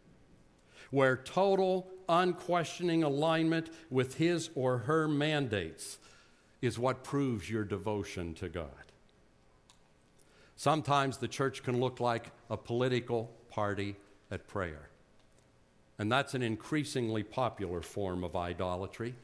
where 0.92 1.18
total, 1.18 1.88
unquestioning 2.08 3.04
alignment 3.04 3.70
with 3.90 4.16
his 4.16 4.50
or 4.56 4.80
her 4.80 5.08
mandates 5.08 5.98
is 6.62 6.78
what 6.78 7.04
proves 7.04 7.50
your 7.50 7.64
devotion 7.64 8.34
to 8.34 8.50
God. 8.50 8.89
Sometimes 10.60 11.16
the 11.16 11.30
church 11.30 11.64
can 11.64 11.80
look 11.80 12.02
like 12.02 12.32
a 12.50 12.58
political 12.58 13.32
party 13.50 13.96
at 14.30 14.46
prayer. 14.46 14.90
And 15.98 16.12
that's 16.12 16.34
an 16.34 16.42
increasingly 16.42 17.24
popular 17.24 17.80
form 17.80 18.26
of 18.26 18.36
idolatry. 18.36 19.16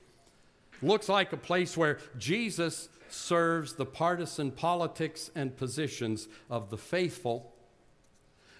Looks 0.82 1.10
like 1.10 1.34
a 1.34 1.38
place 1.38 1.75
where 1.75 2.00
Jesus 2.18 2.88
serves 3.10 3.74
the 3.74 3.86
partisan 3.86 4.50
politics 4.50 5.30
and 5.36 5.58
positions 5.58 6.30
of 6.50 6.70
the 6.70 6.77
faithful, 6.77 7.51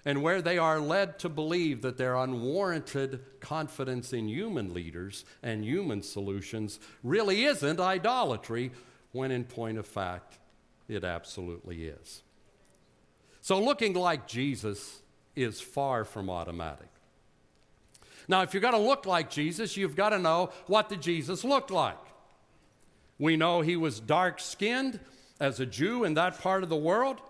and 0.04 0.22
where 0.22 0.42
they 0.42 0.58
are 0.58 0.78
led 0.78 1.18
to 1.20 1.30
believe 1.30 1.80
that 1.80 1.96
their 1.96 2.14
unwarranted 2.16 3.40
confidence 3.40 4.12
in 4.12 4.28
human 4.28 4.74
leaders 4.74 5.24
and 5.42 5.64
human 5.64 6.02
solutions 6.02 6.78
really 7.02 7.46
isn't 7.46 7.80
idolatry, 7.80 8.70
when 9.12 9.30
in 9.30 9.44
point 9.44 9.78
of 9.78 9.86
fact, 9.86 10.36
it 10.88 11.04
absolutely 11.04 11.86
is. 11.86 12.22
So, 13.46 13.62
looking 13.62 13.94
like 13.94 14.26
Jesus 14.26 15.00
is 15.36 15.60
far 15.60 16.04
from 16.04 16.28
automatic. 16.28 16.88
Now, 18.26 18.42
if 18.42 18.52
you're 18.52 18.60
going 18.60 18.74
to 18.74 18.80
look 18.80 19.06
like 19.06 19.30
Jesus, 19.30 19.76
you've 19.76 19.94
got 19.94 20.08
to 20.08 20.18
know 20.18 20.50
what 20.66 20.88
did 20.88 21.00
Jesus 21.00 21.44
look 21.44 21.70
like. 21.70 21.94
We 23.20 23.36
know 23.36 23.60
he 23.60 23.76
was 23.76 24.00
dark 24.00 24.40
skinned 24.40 24.98
as 25.38 25.60
a 25.60 25.66
Jew 25.66 26.02
in 26.02 26.14
that 26.14 26.40
part 26.40 26.64
of 26.64 26.68
the 26.68 26.74
world. 26.74 27.20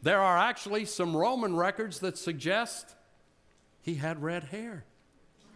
There 0.00 0.20
are 0.20 0.38
actually 0.38 0.84
some 0.84 1.16
Roman 1.16 1.56
records 1.56 1.98
that 1.98 2.16
suggest 2.16 2.94
he 3.82 3.96
had 3.96 4.22
red 4.22 4.44
hair. 4.44 4.84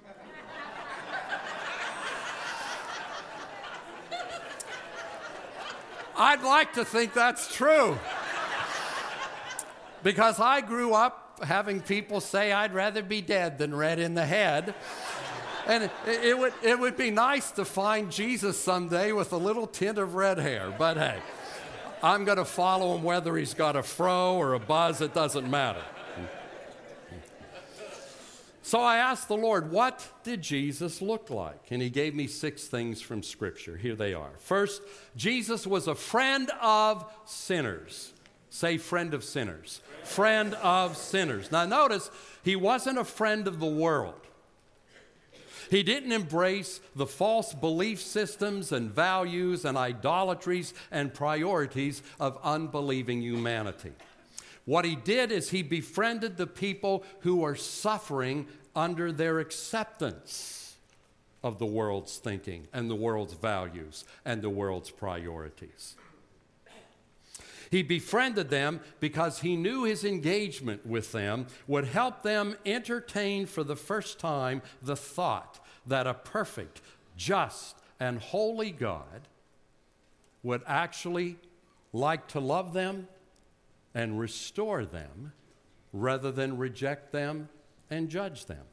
I'd 6.17 6.43
like 6.43 6.73
to 6.73 6.85
think 6.85 7.15
that's 7.15 7.55
true 7.55 7.97
because 10.03 10.41
I 10.41 10.61
grew 10.61 10.95
up 10.95 11.41
having 11.45 11.81
people 11.81 12.21
say 12.21 12.53
I'd 12.53 12.75
rather 12.75 13.03
be 13.03 13.21
dead 13.21 13.59
than 13.59 13.75
red 13.75 13.99
in 13.99 14.15
the 14.15 14.27
head. 14.27 14.75
And 15.67 15.85
it, 15.85 15.91
it, 16.07 16.39
would, 16.39 16.53
it 16.63 16.79
would 16.79 16.97
be 16.97 17.11
nice 17.11 17.53
to 17.53 17.65
find 17.65 18.11
Jesus 18.11 18.59
someday 18.59 19.13
with 19.13 19.33
a 19.33 19.37
little 19.37 19.67
tint 19.67 19.99
of 19.99 20.15
red 20.15 20.39
hair, 20.39 20.75
but 20.77 20.97
hey, 20.97 21.19
I'm 22.03 22.25
going 22.25 22.39
to 22.39 22.45
follow 22.45 22.97
him 22.97 23.05
whether 23.05 23.37
he's 23.37 23.55
got 23.55 23.77
a 23.77 23.83
fro 23.83 24.35
or 24.35 24.55
a 24.55 24.59
buzz, 24.59 25.01
it 25.01 25.15
doesn't 25.15 25.49
matter. 25.49 25.83
So 28.65 28.81
I 28.81 28.97
asked 28.99 29.29
the 29.29 29.37
Lord, 29.37 29.71
what 29.71 30.09
did 30.25 30.41
Jesus 30.41 31.03
look 31.03 31.31
like? 31.31 31.71
And 31.71 31.83
he 31.83 31.91
gave 31.91 32.15
me 32.15 32.27
six 32.27 32.65
things 32.65 33.03
from 33.03 33.23
Scripture. 33.23 33.77
Here 33.77 33.95
they 33.97 34.15
are. 34.15 34.31
First, 34.39 34.83
Jesus 35.17 35.67
was 35.67 35.89
a 35.89 35.95
friend 35.95 36.51
of 36.61 37.05
sinners. 37.25 38.13
Say, 38.55 38.77
friend 38.77 39.15
of 39.15 39.25
sinners. 39.25 39.81
Friend 40.05 40.53
of 40.57 40.99
sinners. 40.99 41.51
Now, 41.51 41.65
notice, 41.65 42.11
he 42.45 42.55
wasn't 42.55 42.99
a 42.99 43.05
friend 43.05 43.49
of 43.49 43.61
the 43.61 43.67
world. 43.67 44.21
He 45.71 45.83
didn't 45.83 46.13
embrace 46.13 46.79
the 46.95 47.07
false 47.07 47.55
belief 47.55 47.99
systems 48.03 48.71
and 48.71 48.91
values 48.91 49.65
and 49.65 49.79
idolatries 49.79 50.75
and 50.91 51.15
priorities 51.15 52.03
of 52.21 52.39
unbelieving 52.45 53.23
humanity. 53.23 53.93
What 54.67 54.85
he 54.85 54.97
did 54.97 55.33
is 55.33 55.49
he 55.49 55.63
befriended 55.63 56.37
the 56.37 56.47
people 56.47 57.05
who 57.21 57.43
are 57.45 57.57
suffering 57.57 58.47
under 58.77 59.13
their 59.13 59.39
acceptance. 59.39 60.77
of 61.43 61.59
the 61.59 61.67
world's 61.67 62.19
thinking 62.19 62.69
and 62.73 62.89
the 62.89 62.95
world's 62.95 63.33
values 63.35 64.05
and 64.25 64.43
the 64.43 64.51
world's 64.51 64.91
priorities. 64.91 65.97
He 67.73 67.83
befriended 67.83 68.51
them 68.51 68.81
because 69.01 69.39
he 69.39 69.57
knew 69.57 69.85
his 69.85 70.05
engagement 70.05 70.85
with 70.85 71.11
them 71.13 71.47
would 71.67 71.87
help 71.87 72.23
them 72.23 72.55
entertain 72.67 73.47
for 73.47 73.65
the 73.65 73.77
first 73.77 74.19
time 74.19 74.61
the 74.83 74.95
thought 74.95 75.59
that 75.87 76.07
a 76.07 76.13
perfect, 76.13 76.83
just, 77.17 77.79
and 77.99 78.19
holy 78.19 78.73
God 78.73 79.27
would 80.43 80.61
actually 80.67 81.39
like 81.95 82.29
to 82.29 82.41
love 82.41 82.75
them 82.75 83.09
and 83.95 84.21
restore 84.21 84.85
them 84.85 85.33
rather 85.95 86.31
than 86.31 86.59
reject 86.59 87.11
them 87.11 87.49
and 87.89 88.11
judge 88.11 88.45
them. 88.45 88.67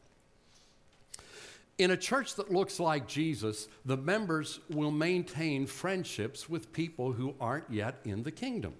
In 1.77 1.91
a 1.91 1.97
church 1.97 2.35
that 2.35 2.51
looks 2.51 2.81
like 2.81 3.07
Jesus, 3.07 3.69
the 3.85 3.95
members 3.95 4.59
will 4.69 4.91
maintain 4.91 5.67
friendships 5.67 6.49
with 6.49 6.73
people 6.73 7.13
who 7.13 7.35
aren't 7.39 7.71
yet 7.71 7.95
in 8.03 8.23
the 8.23 8.31
kingdom 8.31 8.73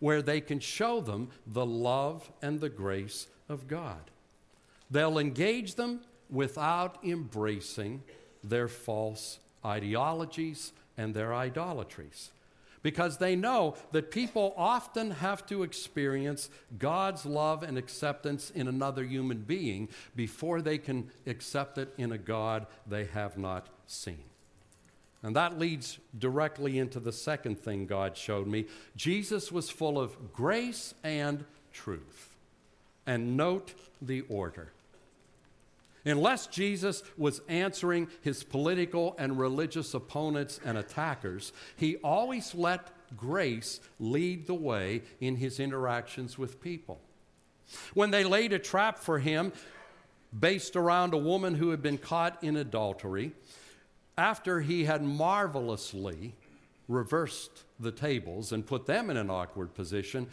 where 0.00 0.22
they 0.22 0.40
can 0.40 0.58
show 0.58 1.00
them 1.00 1.28
the 1.46 1.64
love 1.64 2.30
and 2.42 2.60
the 2.60 2.68
grace 2.68 3.28
of 3.48 3.68
God. 3.68 4.10
They'll 4.90 5.18
engage 5.18 5.76
them 5.76 6.00
without 6.28 6.98
embracing 7.04 8.02
their 8.42 8.68
false 8.68 9.38
ideologies 9.64 10.72
and 10.96 11.14
their 11.14 11.34
idolatries. 11.34 12.30
Because 12.82 13.18
they 13.18 13.36
know 13.36 13.76
that 13.92 14.10
people 14.10 14.54
often 14.56 15.10
have 15.10 15.44
to 15.46 15.62
experience 15.62 16.48
God's 16.78 17.26
love 17.26 17.62
and 17.62 17.76
acceptance 17.76 18.50
in 18.50 18.68
another 18.68 19.04
human 19.04 19.38
being 19.42 19.88
before 20.16 20.62
they 20.62 20.78
can 20.78 21.10
accept 21.26 21.76
it 21.76 21.92
in 21.98 22.10
a 22.10 22.18
God 22.18 22.66
they 22.86 23.04
have 23.04 23.36
not 23.36 23.68
seen. 23.86 24.29
And 25.22 25.36
that 25.36 25.58
leads 25.58 25.98
directly 26.18 26.78
into 26.78 26.98
the 26.98 27.12
second 27.12 27.58
thing 27.58 27.86
God 27.86 28.16
showed 28.16 28.46
me. 28.46 28.66
Jesus 28.96 29.52
was 29.52 29.68
full 29.68 29.98
of 29.98 30.32
grace 30.32 30.94
and 31.04 31.44
truth. 31.72 32.36
And 33.06 33.36
note 33.36 33.74
the 34.00 34.22
order. 34.22 34.72
Unless 36.06 36.46
Jesus 36.46 37.02
was 37.18 37.42
answering 37.48 38.08
his 38.22 38.42
political 38.42 39.14
and 39.18 39.38
religious 39.38 39.92
opponents 39.92 40.58
and 40.64 40.78
attackers, 40.78 41.52
he 41.76 41.96
always 41.96 42.54
let 42.54 42.88
grace 43.16 43.80
lead 43.98 44.46
the 44.46 44.54
way 44.54 45.02
in 45.20 45.36
his 45.36 45.60
interactions 45.60 46.38
with 46.38 46.62
people. 46.62 47.00
When 47.92 48.10
they 48.10 48.24
laid 48.24 48.52
a 48.52 48.58
trap 48.58 48.98
for 48.98 49.18
him 49.18 49.52
based 50.38 50.76
around 50.76 51.12
a 51.12 51.18
woman 51.18 51.54
who 51.54 51.70
had 51.70 51.82
been 51.82 51.98
caught 51.98 52.42
in 52.42 52.56
adultery, 52.56 53.32
after 54.20 54.60
he 54.60 54.84
had 54.84 55.02
marvelously 55.02 56.34
reversed 56.88 57.64
the 57.78 57.90
tables 57.90 58.52
and 58.52 58.66
put 58.66 58.84
them 58.84 59.08
in 59.08 59.16
an 59.16 59.30
awkward 59.30 59.72
position, 59.74 60.26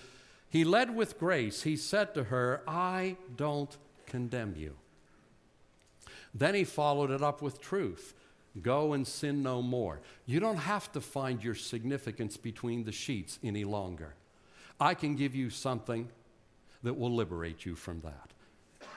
he 0.50 0.66
led 0.66 0.94
with 0.94 1.18
grace. 1.18 1.64
He 1.64 1.78
said 1.78 2.14
to 2.14 2.26
her, 2.26 2.62
I 2.68 3.16
don't 3.38 3.78
condemn 4.06 4.56
you. 4.58 4.76
Then 6.34 6.54
he 6.54 6.66
followed 6.66 7.12
it 7.12 7.24
up 7.24 7.42
with 7.42 7.62
truth. 7.62 8.14
Go 8.62 8.92
and 8.92 9.08
sin 9.08 9.42
no 9.42 9.62
more. 9.62 10.02
You 10.26 10.42
don't 10.42 10.58
have 10.58 10.92
to 10.92 11.00
find 11.00 11.42
your 11.42 11.56
significance 11.56 12.36
between 12.36 12.84
the 12.84 12.92
sheets 12.92 13.40
any 13.42 13.64
longer. 13.64 14.16
I 14.82 14.96
can 14.96 15.16
give 15.16 15.34
you 15.34 15.50
something 15.50 16.10
that 16.84 16.98
will 16.98 17.16
liberate 17.16 17.66
you 17.66 17.76
from 17.76 18.02
that. 18.02 18.32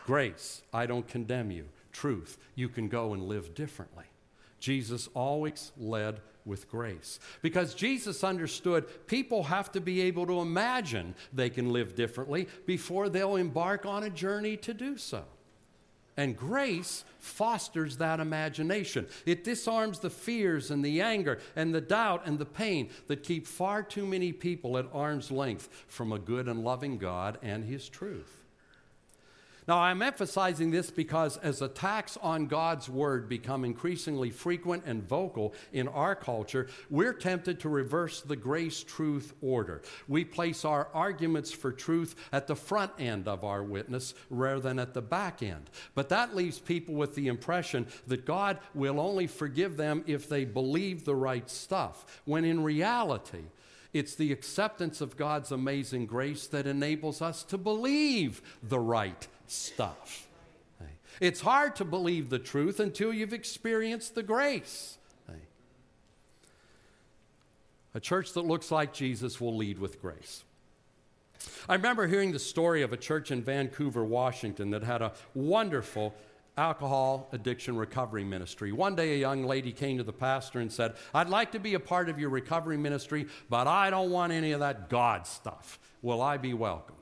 Grace, 0.04 0.62
I 0.72 0.86
don't 0.86 1.06
condemn 1.06 1.52
you. 1.52 1.66
Truth, 1.92 2.38
you 2.56 2.68
can 2.68 2.88
go 2.88 3.12
and 3.12 3.22
live 3.22 3.54
differently. 3.54 4.09
Jesus 4.60 5.08
always 5.14 5.72
led 5.76 6.20
with 6.44 6.70
grace. 6.70 7.18
Because 7.42 7.74
Jesus 7.74 8.22
understood 8.22 9.06
people 9.06 9.44
have 9.44 9.72
to 9.72 9.80
be 9.80 10.02
able 10.02 10.26
to 10.26 10.40
imagine 10.40 11.14
they 11.32 11.50
can 11.50 11.72
live 11.72 11.94
differently 11.94 12.48
before 12.66 13.08
they'll 13.08 13.36
embark 13.36 13.86
on 13.86 14.04
a 14.04 14.10
journey 14.10 14.56
to 14.58 14.74
do 14.74 14.96
so. 14.96 15.24
And 16.16 16.36
grace 16.36 17.04
fosters 17.18 17.96
that 17.96 18.20
imagination. 18.20 19.06
It 19.24 19.44
disarms 19.44 20.00
the 20.00 20.10
fears 20.10 20.70
and 20.70 20.84
the 20.84 21.00
anger 21.00 21.38
and 21.56 21.74
the 21.74 21.80
doubt 21.80 22.26
and 22.26 22.38
the 22.38 22.44
pain 22.44 22.90
that 23.06 23.22
keep 23.22 23.46
far 23.46 23.82
too 23.82 24.04
many 24.04 24.32
people 24.32 24.76
at 24.76 24.86
arm's 24.92 25.30
length 25.30 25.68
from 25.86 26.12
a 26.12 26.18
good 26.18 26.46
and 26.46 26.62
loving 26.62 26.98
God 26.98 27.38
and 27.42 27.64
His 27.64 27.88
truth. 27.88 28.39
Now, 29.68 29.78
I'm 29.78 30.02
emphasizing 30.02 30.70
this 30.70 30.90
because 30.90 31.36
as 31.38 31.62
attacks 31.62 32.16
on 32.22 32.46
God's 32.46 32.88
word 32.88 33.28
become 33.28 33.64
increasingly 33.64 34.30
frequent 34.30 34.84
and 34.86 35.02
vocal 35.02 35.54
in 35.72 35.88
our 35.88 36.14
culture, 36.14 36.68
we're 36.88 37.12
tempted 37.12 37.60
to 37.60 37.68
reverse 37.68 38.22
the 38.22 38.36
grace 38.36 38.82
truth 38.82 39.34
order. 39.40 39.82
We 40.08 40.24
place 40.24 40.64
our 40.64 40.88
arguments 40.94 41.52
for 41.52 41.72
truth 41.72 42.14
at 42.32 42.46
the 42.46 42.56
front 42.56 42.92
end 42.98 43.28
of 43.28 43.44
our 43.44 43.62
witness 43.62 44.14
rather 44.28 44.60
than 44.60 44.78
at 44.78 44.94
the 44.94 45.02
back 45.02 45.42
end. 45.42 45.70
But 45.94 46.08
that 46.08 46.34
leaves 46.34 46.58
people 46.58 46.94
with 46.94 47.14
the 47.14 47.28
impression 47.28 47.86
that 48.06 48.26
God 48.26 48.58
will 48.74 48.98
only 48.98 49.26
forgive 49.26 49.76
them 49.76 50.04
if 50.06 50.28
they 50.28 50.44
believe 50.44 51.04
the 51.04 51.14
right 51.14 51.48
stuff, 51.48 52.20
when 52.24 52.44
in 52.44 52.62
reality, 52.62 53.44
it's 53.92 54.14
the 54.14 54.32
acceptance 54.32 55.00
of 55.00 55.16
God's 55.16 55.50
amazing 55.50 56.06
grace 56.06 56.46
that 56.48 56.66
enables 56.66 57.20
us 57.20 57.42
to 57.44 57.58
believe 57.58 58.40
the 58.62 58.78
right 58.78 59.26
stuff. 59.50 60.26
It's 61.20 61.42
hard 61.42 61.76
to 61.76 61.84
believe 61.84 62.30
the 62.30 62.38
truth 62.38 62.80
until 62.80 63.12
you've 63.12 63.34
experienced 63.34 64.14
the 64.14 64.22
grace. 64.22 64.96
A 67.92 68.00
church 68.00 68.32
that 68.34 68.46
looks 68.46 68.70
like 68.70 68.92
Jesus 68.92 69.40
will 69.40 69.56
lead 69.56 69.78
with 69.78 70.00
grace. 70.00 70.44
I 71.68 71.74
remember 71.74 72.06
hearing 72.06 72.32
the 72.32 72.38
story 72.38 72.82
of 72.82 72.92
a 72.92 72.96
church 72.96 73.30
in 73.30 73.42
Vancouver, 73.42 74.04
Washington 74.04 74.70
that 74.70 74.84
had 74.84 75.02
a 75.02 75.12
wonderful 75.34 76.14
alcohol 76.56 77.28
addiction 77.32 77.76
recovery 77.76 78.22
ministry. 78.22 78.70
One 78.70 78.94
day, 78.94 79.14
a 79.14 79.18
young 79.18 79.44
lady 79.44 79.72
came 79.72 79.98
to 79.98 80.04
the 80.04 80.12
pastor 80.12 80.60
and 80.60 80.70
said, 80.70 80.94
I'd 81.12 81.28
like 81.28 81.52
to 81.52 81.58
be 81.58 81.74
a 81.74 81.80
part 81.80 82.08
of 82.08 82.18
your 82.18 82.30
recovery 82.30 82.76
ministry, 82.76 83.26
but 83.48 83.66
I 83.66 83.90
don't 83.90 84.10
want 84.10 84.32
any 84.32 84.52
of 84.52 84.60
that 84.60 84.88
God 84.88 85.26
stuff. 85.26 85.80
Will 86.00 86.22
I 86.22 86.36
be 86.36 86.54
welcome? 86.54 86.96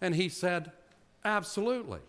And 0.00 0.14
he 0.14 0.28
said, 0.28 0.72
Absolutely. 1.24 2.00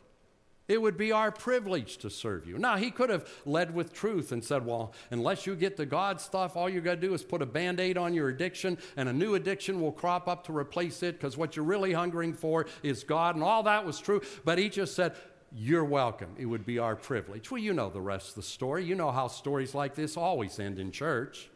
It 0.69 0.81
would 0.81 0.95
be 0.95 1.11
our 1.11 1.29
privilege 1.29 1.97
to 1.97 2.09
serve 2.09 2.47
you. 2.47 2.57
Now, 2.57 2.77
he 2.77 2.89
could 2.89 3.09
have 3.09 3.29
led 3.45 3.75
with 3.75 3.91
truth 3.91 4.31
and 4.31 4.41
said, 4.41 4.65
Well, 4.65 4.93
unless 5.11 5.45
you 5.45 5.55
get 5.55 5.75
the 5.75 5.85
God 5.85 6.21
stuff, 6.21 6.55
all 6.55 6.69
you 6.69 6.79
got 6.79 6.95
to 6.95 7.01
do 7.01 7.13
is 7.13 7.21
put 7.21 7.41
a 7.41 7.45
band 7.45 7.81
aid 7.81 7.97
on 7.97 8.13
your 8.13 8.29
addiction, 8.29 8.77
and 8.95 9.09
a 9.09 9.13
new 9.13 9.35
addiction 9.35 9.81
will 9.81 9.91
crop 9.91 10.29
up 10.29 10.45
to 10.45 10.55
replace 10.55 11.03
it 11.03 11.19
because 11.19 11.35
what 11.35 11.57
you're 11.57 11.65
really 11.65 11.91
hungering 11.91 12.33
for 12.33 12.65
is 12.81 13.03
God. 13.03 13.35
And 13.35 13.43
all 13.43 13.63
that 13.63 13.85
was 13.85 13.99
true. 13.99 14.21
But 14.45 14.57
he 14.57 14.69
just 14.69 14.95
said, 14.95 15.15
You're 15.51 15.83
welcome. 15.83 16.33
It 16.37 16.45
would 16.45 16.65
be 16.65 16.79
our 16.79 16.95
privilege. 16.95 17.51
Well, 17.51 17.61
you 17.61 17.73
know 17.73 17.89
the 17.89 17.99
rest 17.99 18.29
of 18.29 18.35
the 18.35 18.43
story. 18.43 18.85
You 18.85 18.95
know 18.95 19.11
how 19.11 19.27
stories 19.27 19.75
like 19.75 19.95
this 19.95 20.15
always 20.15 20.59
end 20.59 20.79
in 20.79 20.93
church. 20.93 21.49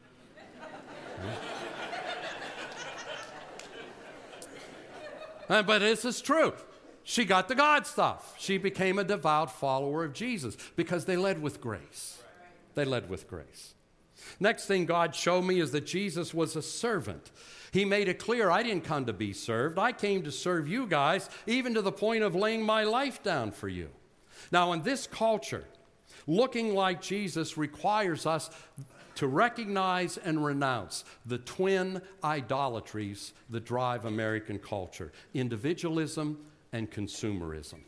but 5.47 5.79
this 5.79 6.03
is 6.03 6.19
true. 6.19 6.53
She 7.09 7.23
got 7.23 7.47
the 7.47 7.55
God 7.55 7.87
stuff. 7.87 8.35
She 8.37 8.57
became 8.57 8.99
a 8.99 9.03
devout 9.05 9.49
follower 9.49 10.03
of 10.03 10.11
Jesus 10.11 10.57
because 10.75 11.05
they 11.05 11.15
led 11.15 11.41
with 11.41 11.61
grace. 11.61 12.21
They 12.75 12.83
led 12.83 13.09
with 13.09 13.29
grace. 13.29 13.75
Next 14.41 14.65
thing 14.65 14.85
God 14.85 15.15
showed 15.15 15.43
me 15.43 15.61
is 15.61 15.71
that 15.71 15.85
Jesus 15.85 16.33
was 16.33 16.57
a 16.57 16.61
servant. 16.61 17.31
He 17.71 17.85
made 17.85 18.09
it 18.09 18.19
clear 18.19 18.51
I 18.51 18.61
didn't 18.61 18.83
come 18.83 19.05
to 19.05 19.13
be 19.13 19.31
served. 19.31 19.79
I 19.79 19.93
came 19.93 20.23
to 20.23 20.33
serve 20.33 20.67
you 20.67 20.85
guys, 20.85 21.29
even 21.45 21.75
to 21.75 21.81
the 21.81 21.93
point 21.93 22.23
of 22.23 22.35
laying 22.35 22.65
my 22.65 22.83
life 22.83 23.23
down 23.23 23.51
for 23.51 23.69
you. 23.69 23.87
Now, 24.51 24.73
in 24.73 24.81
this 24.81 25.07
culture, 25.07 25.63
looking 26.27 26.75
like 26.75 27.01
Jesus 27.01 27.57
requires 27.57 28.25
us 28.25 28.49
to 29.15 29.27
recognize 29.27 30.17
and 30.17 30.43
renounce 30.43 31.05
the 31.25 31.37
twin 31.37 32.01
idolatries 32.21 33.31
that 33.49 33.63
drive 33.63 34.03
American 34.03 34.59
culture 34.59 35.13
individualism 35.33 36.37
and 36.73 36.89
consumerism. 36.89 37.79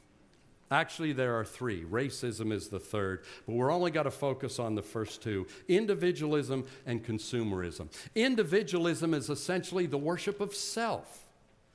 Actually, 0.71 1.13
there 1.13 1.37
are 1.39 1.45
three. 1.45 1.83
Racism 1.83 2.51
is 2.51 2.67
the 2.67 2.79
third, 2.79 3.23
but 3.47 3.53
we're 3.53 3.71
only 3.71 3.89
got 3.89 4.03
to 4.03 4.11
focus 4.11 4.59
on 4.59 4.75
the 4.75 4.83
first 4.83 5.21
two 5.21 5.47
individualism 5.67 6.65
and 6.85 7.03
consumerism. 7.03 7.89
Individualism 8.13 9.13
is 9.15 9.29
essentially 9.29 9.87
the 9.87 9.97
worship 9.97 10.39
of 10.39 10.53
self 10.53 11.27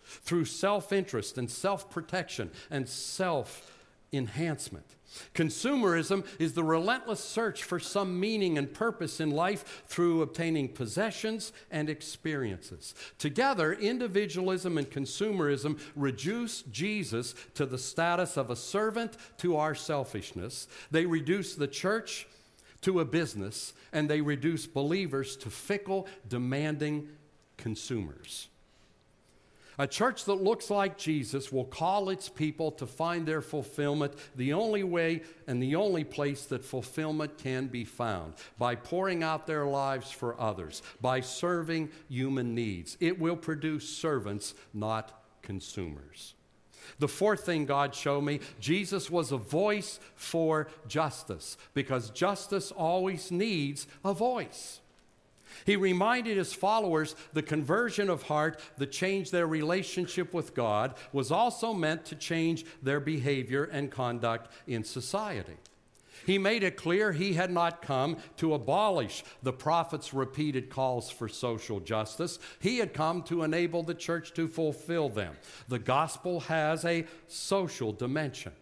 through 0.04 0.44
self 0.44 0.92
interest 0.92 1.38
and 1.38 1.50
self 1.50 1.90
protection 1.90 2.50
and 2.70 2.88
self 2.88 3.72
enhancement. 4.12 4.86
Consumerism 5.34 6.24
is 6.38 6.52
the 6.52 6.64
relentless 6.64 7.20
search 7.20 7.64
for 7.64 7.78
some 7.78 8.18
meaning 8.18 8.58
and 8.58 8.72
purpose 8.72 9.20
in 9.20 9.30
life 9.30 9.84
through 9.86 10.22
obtaining 10.22 10.68
possessions 10.68 11.52
and 11.70 11.88
experiences. 11.88 12.94
Together, 13.18 13.72
individualism 13.72 14.78
and 14.78 14.90
consumerism 14.90 15.78
reduce 15.94 16.62
Jesus 16.62 17.34
to 17.54 17.66
the 17.66 17.78
status 17.78 18.36
of 18.36 18.50
a 18.50 18.56
servant 18.56 19.16
to 19.38 19.56
our 19.56 19.74
selfishness. 19.74 20.68
They 20.90 21.06
reduce 21.06 21.54
the 21.54 21.68
church 21.68 22.26
to 22.82 23.00
a 23.00 23.04
business, 23.04 23.72
and 23.92 24.10
they 24.10 24.20
reduce 24.20 24.66
believers 24.66 25.36
to 25.38 25.50
fickle, 25.50 26.06
demanding 26.28 27.08
consumers. 27.56 28.48
A 29.78 29.86
church 29.86 30.24
that 30.26 30.34
looks 30.34 30.70
like 30.70 30.96
Jesus 30.96 31.50
will 31.50 31.64
call 31.64 32.08
its 32.10 32.28
people 32.28 32.70
to 32.72 32.86
find 32.86 33.26
their 33.26 33.40
fulfillment 33.40 34.14
the 34.36 34.52
only 34.52 34.84
way 34.84 35.22
and 35.46 35.62
the 35.62 35.74
only 35.74 36.04
place 36.04 36.44
that 36.46 36.64
fulfillment 36.64 37.38
can 37.38 37.66
be 37.66 37.84
found 37.84 38.34
by 38.58 38.76
pouring 38.76 39.22
out 39.22 39.46
their 39.46 39.66
lives 39.66 40.12
for 40.12 40.40
others, 40.40 40.82
by 41.00 41.20
serving 41.20 41.90
human 42.08 42.54
needs. 42.54 42.96
It 43.00 43.18
will 43.18 43.36
produce 43.36 43.88
servants, 43.88 44.54
not 44.72 45.24
consumers. 45.42 46.34
The 46.98 47.08
fourth 47.08 47.44
thing 47.44 47.64
God 47.64 47.94
showed 47.94 48.22
me 48.22 48.40
Jesus 48.60 49.10
was 49.10 49.32
a 49.32 49.36
voice 49.36 49.98
for 50.14 50.68
justice 50.86 51.56
because 51.72 52.10
justice 52.10 52.70
always 52.70 53.30
needs 53.30 53.86
a 54.04 54.12
voice. 54.12 54.80
He 55.66 55.76
reminded 55.76 56.36
his 56.36 56.52
followers 56.52 57.14
the 57.32 57.42
conversion 57.42 58.10
of 58.10 58.22
heart 58.22 58.60
the 58.76 58.86
change 58.86 59.30
their 59.30 59.46
relationship 59.46 60.34
with 60.34 60.54
God 60.54 60.94
was 61.12 61.30
also 61.30 61.72
meant 61.72 62.04
to 62.06 62.14
change 62.14 62.64
their 62.82 63.00
behavior 63.00 63.64
and 63.64 63.90
conduct 63.90 64.52
in 64.66 64.84
society. 64.84 65.56
He 66.26 66.38
made 66.38 66.62
it 66.62 66.76
clear 66.76 67.12
he 67.12 67.34
had 67.34 67.50
not 67.50 67.82
come 67.82 68.16
to 68.38 68.54
abolish 68.54 69.24
the 69.42 69.52
prophet's 69.52 70.14
repeated 70.14 70.70
calls 70.70 71.10
for 71.10 71.28
social 71.28 71.80
justice. 71.80 72.38
He 72.60 72.78
had 72.78 72.94
come 72.94 73.22
to 73.24 73.42
enable 73.42 73.82
the 73.82 73.94
church 73.94 74.32
to 74.34 74.48
fulfill 74.48 75.08
them. 75.08 75.36
The 75.68 75.78
gospel 75.78 76.40
has 76.40 76.84
a 76.84 77.06
social 77.26 77.92
dimension. 77.92 78.52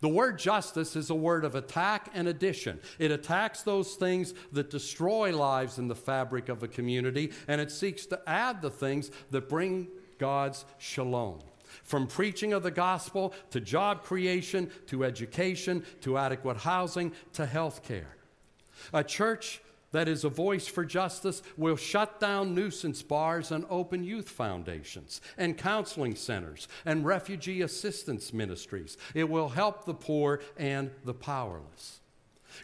The 0.00 0.08
word 0.08 0.38
justice 0.38 0.96
is 0.96 1.10
a 1.10 1.14
word 1.14 1.44
of 1.44 1.54
attack 1.54 2.10
and 2.14 2.28
addition. 2.28 2.80
It 2.98 3.10
attacks 3.10 3.62
those 3.62 3.94
things 3.94 4.34
that 4.52 4.70
destroy 4.70 5.36
lives 5.36 5.78
in 5.78 5.88
the 5.88 5.94
fabric 5.94 6.48
of 6.48 6.62
a 6.62 6.68
community, 6.68 7.32
and 7.48 7.60
it 7.60 7.70
seeks 7.70 8.06
to 8.06 8.20
add 8.26 8.62
the 8.62 8.70
things 8.70 9.10
that 9.30 9.48
bring 9.48 9.88
God's 10.18 10.64
shalom. 10.78 11.40
From 11.82 12.06
preaching 12.06 12.52
of 12.52 12.62
the 12.62 12.70
gospel 12.70 13.34
to 13.50 13.60
job 13.60 14.02
creation 14.02 14.70
to 14.86 15.04
education 15.04 15.84
to 16.02 16.18
adequate 16.18 16.58
housing 16.58 17.12
to 17.32 17.46
health 17.46 17.82
care. 17.82 18.16
A 18.92 19.02
church 19.02 19.60
that 19.94 20.08
is 20.08 20.24
a 20.24 20.28
voice 20.28 20.66
for 20.66 20.84
justice, 20.84 21.40
will 21.56 21.76
shut 21.76 22.18
down 22.18 22.52
nuisance 22.52 23.00
bars 23.00 23.52
and 23.52 23.64
open 23.70 24.02
youth 24.02 24.28
foundations 24.28 25.20
and 25.38 25.56
counseling 25.56 26.16
centers 26.16 26.66
and 26.84 27.06
refugee 27.06 27.62
assistance 27.62 28.32
ministries. 28.32 28.96
It 29.14 29.28
will 29.28 29.50
help 29.50 29.84
the 29.84 29.94
poor 29.94 30.40
and 30.56 30.90
the 31.04 31.14
powerless. 31.14 32.00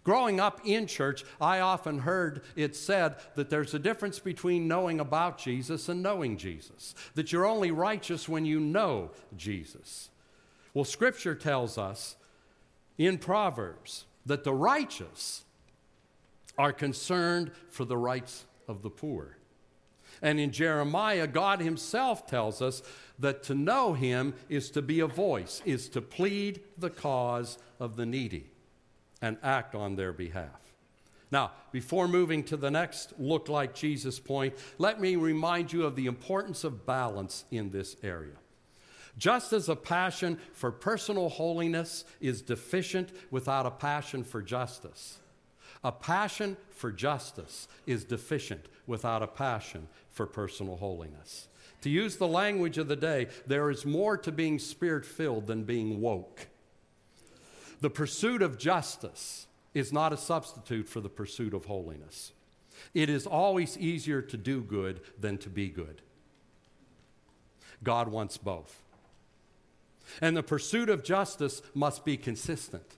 Growing 0.02 0.40
up 0.40 0.60
in 0.64 0.88
church, 0.88 1.24
I 1.40 1.60
often 1.60 2.00
heard 2.00 2.42
it 2.56 2.74
said 2.74 3.14
that 3.36 3.48
there's 3.48 3.74
a 3.74 3.78
difference 3.78 4.18
between 4.18 4.66
knowing 4.66 4.98
about 4.98 5.38
Jesus 5.38 5.88
and 5.88 6.02
knowing 6.02 6.36
Jesus, 6.36 6.96
that 7.14 7.30
you're 7.30 7.46
only 7.46 7.70
righteous 7.70 8.28
when 8.28 8.44
you 8.44 8.58
know 8.58 9.12
Jesus. 9.36 10.10
Well, 10.74 10.84
Scripture 10.84 11.36
tells 11.36 11.78
us 11.78 12.16
in 12.98 13.18
Proverbs 13.18 14.06
that 14.26 14.42
the 14.42 14.52
righteous 14.52 15.44
are 16.60 16.74
concerned 16.74 17.50
for 17.70 17.86
the 17.86 17.96
rights 17.96 18.44
of 18.68 18.82
the 18.82 18.90
poor. 18.90 19.38
And 20.20 20.38
in 20.38 20.52
Jeremiah, 20.52 21.26
God 21.26 21.60
Himself 21.60 22.26
tells 22.26 22.60
us 22.60 22.82
that 23.18 23.42
to 23.44 23.54
know 23.54 23.94
Him 23.94 24.34
is 24.50 24.70
to 24.72 24.82
be 24.82 25.00
a 25.00 25.06
voice, 25.06 25.62
is 25.64 25.88
to 25.88 26.02
plead 26.02 26.60
the 26.76 26.90
cause 26.90 27.56
of 27.78 27.96
the 27.96 28.04
needy 28.04 28.50
and 29.22 29.38
act 29.42 29.74
on 29.74 29.96
their 29.96 30.12
behalf. 30.12 30.74
Now, 31.32 31.52
before 31.72 32.06
moving 32.06 32.44
to 32.44 32.58
the 32.58 32.70
next 32.70 33.14
look 33.18 33.48
like 33.48 33.74
Jesus 33.74 34.20
point, 34.20 34.54
let 34.76 35.00
me 35.00 35.16
remind 35.16 35.72
you 35.72 35.84
of 35.84 35.96
the 35.96 36.06
importance 36.06 36.62
of 36.62 36.84
balance 36.84 37.46
in 37.50 37.70
this 37.70 37.96
area. 38.02 38.36
Just 39.16 39.54
as 39.54 39.70
a 39.70 39.76
passion 39.76 40.38
for 40.52 40.70
personal 40.70 41.30
holiness 41.30 42.04
is 42.20 42.42
deficient 42.42 43.12
without 43.30 43.64
a 43.64 43.70
passion 43.70 44.24
for 44.24 44.42
justice, 44.42 45.20
a 45.82 45.92
passion 45.92 46.56
for 46.70 46.92
justice 46.92 47.68
is 47.86 48.04
deficient 48.04 48.66
without 48.86 49.22
a 49.22 49.26
passion 49.26 49.88
for 50.10 50.26
personal 50.26 50.76
holiness. 50.76 51.48
To 51.82 51.90
use 51.90 52.16
the 52.16 52.28
language 52.28 52.76
of 52.76 52.88
the 52.88 52.96
day, 52.96 53.28
there 53.46 53.70
is 53.70 53.86
more 53.86 54.16
to 54.18 54.30
being 54.30 54.58
spirit 54.58 55.06
filled 55.06 55.46
than 55.46 55.64
being 55.64 56.00
woke. 56.00 56.48
The 57.80 57.90
pursuit 57.90 58.42
of 58.42 58.58
justice 58.58 59.46
is 59.72 59.92
not 59.92 60.12
a 60.12 60.18
substitute 60.18 60.88
for 60.88 61.00
the 61.00 61.08
pursuit 61.08 61.54
of 61.54 61.64
holiness. 61.64 62.32
It 62.92 63.08
is 63.08 63.26
always 63.26 63.78
easier 63.78 64.20
to 64.20 64.36
do 64.36 64.60
good 64.60 65.00
than 65.18 65.38
to 65.38 65.48
be 65.48 65.68
good. 65.68 66.02
God 67.82 68.08
wants 68.08 68.36
both. 68.36 68.82
And 70.20 70.36
the 70.36 70.42
pursuit 70.42 70.90
of 70.90 71.04
justice 71.04 71.62
must 71.74 72.04
be 72.04 72.16
consistent. 72.16 72.96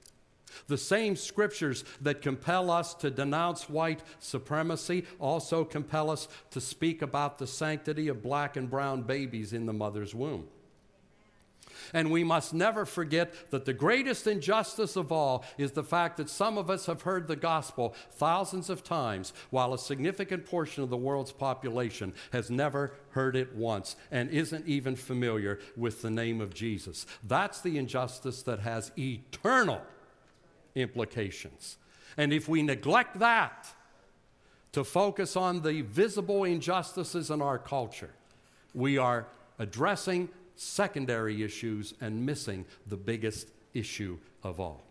The 0.68 0.78
same 0.78 1.16
scriptures 1.16 1.84
that 2.00 2.22
compel 2.22 2.70
us 2.70 2.94
to 2.94 3.10
denounce 3.10 3.68
white 3.68 4.02
supremacy 4.18 5.04
also 5.18 5.64
compel 5.64 6.10
us 6.10 6.28
to 6.50 6.60
speak 6.60 7.02
about 7.02 7.38
the 7.38 7.46
sanctity 7.46 8.08
of 8.08 8.22
black 8.22 8.56
and 8.56 8.70
brown 8.70 9.02
babies 9.02 9.52
in 9.52 9.66
the 9.66 9.72
mother's 9.72 10.14
womb. 10.14 10.48
And 11.92 12.10
we 12.10 12.24
must 12.24 12.54
never 12.54 12.84
forget 12.84 13.50
that 13.50 13.64
the 13.64 13.72
greatest 13.72 14.26
injustice 14.26 14.96
of 14.96 15.10
all 15.10 15.44
is 15.58 15.72
the 15.72 15.82
fact 15.82 16.16
that 16.16 16.30
some 16.30 16.58
of 16.58 16.70
us 16.70 16.86
have 16.86 17.02
heard 17.02 17.26
the 17.26 17.36
gospel 17.36 17.94
thousands 18.12 18.70
of 18.70 18.84
times, 18.84 19.32
while 19.50 19.74
a 19.74 19.78
significant 19.78 20.46
portion 20.46 20.82
of 20.82 20.90
the 20.90 20.96
world's 20.96 21.32
population 21.32 22.14
has 22.32 22.50
never 22.50 22.94
heard 23.10 23.36
it 23.36 23.54
once 23.54 23.96
and 24.10 24.30
isn't 24.30 24.66
even 24.66 24.96
familiar 24.96 25.58
with 25.76 26.02
the 26.02 26.10
name 26.10 26.40
of 26.40 26.54
Jesus. 26.54 27.06
That's 27.24 27.60
the 27.60 27.78
injustice 27.78 28.42
that 28.42 28.60
has 28.60 28.92
eternal 28.96 29.80
implications. 30.74 31.78
And 32.16 32.32
if 32.32 32.48
we 32.48 32.62
neglect 32.62 33.18
that 33.18 33.68
to 34.72 34.84
focus 34.84 35.36
on 35.36 35.62
the 35.62 35.82
visible 35.82 36.44
injustices 36.44 37.30
in 37.30 37.42
our 37.42 37.58
culture, 37.58 38.10
we 38.74 38.98
are 38.98 39.26
addressing 39.58 40.28
secondary 40.56 41.42
issues 41.42 41.94
and 42.00 42.24
missing 42.24 42.64
the 42.86 42.96
biggest 42.96 43.48
issue 43.74 44.18
of 44.42 44.60
all. 44.60 44.82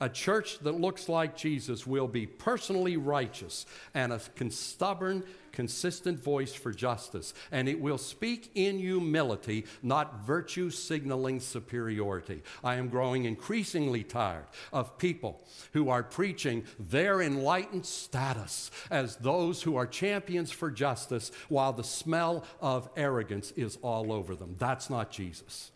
A 0.00 0.08
church 0.08 0.58
that 0.60 0.80
looks 0.80 1.08
like 1.08 1.36
Jesus 1.36 1.86
will 1.86 2.08
be 2.08 2.26
personally 2.26 2.96
righteous 2.96 3.66
and 3.94 4.12
a 4.12 4.20
stubborn, 4.50 5.24
consistent 5.52 6.22
voice 6.22 6.52
for 6.52 6.72
justice. 6.72 7.34
And 7.50 7.68
it 7.68 7.80
will 7.80 7.98
speak 7.98 8.50
in 8.54 8.78
humility, 8.78 9.66
not 9.82 10.20
virtue 10.24 10.70
signaling 10.70 11.40
superiority. 11.40 12.42
I 12.62 12.76
am 12.76 12.88
growing 12.88 13.24
increasingly 13.24 14.04
tired 14.04 14.46
of 14.72 14.98
people 14.98 15.42
who 15.72 15.90
are 15.90 16.02
preaching 16.02 16.64
their 16.78 17.20
enlightened 17.20 17.86
status 17.86 18.70
as 18.90 19.16
those 19.16 19.62
who 19.62 19.76
are 19.76 19.86
champions 19.86 20.50
for 20.50 20.70
justice 20.70 21.32
while 21.48 21.72
the 21.72 21.84
smell 21.84 22.44
of 22.60 22.88
arrogance 22.96 23.52
is 23.56 23.78
all 23.82 24.12
over 24.12 24.34
them. 24.36 24.54
That's 24.58 24.90
not 24.90 25.10
Jesus. 25.10 25.72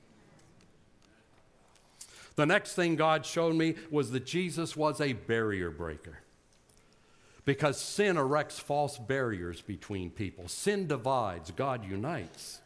The 2.36 2.46
next 2.46 2.74
thing 2.74 2.96
God 2.96 3.26
showed 3.26 3.54
me 3.54 3.74
was 3.90 4.10
that 4.12 4.24
Jesus 4.24 4.76
was 4.76 5.00
a 5.00 5.12
barrier 5.12 5.70
breaker. 5.70 6.18
Because 7.44 7.80
sin 7.80 8.16
erects 8.16 8.58
false 8.58 8.98
barriers 8.98 9.60
between 9.60 10.10
people. 10.10 10.48
Sin 10.48 10.86
divides, 10.86 11.50
God 11.50 11.84
unites. 11.84 12.60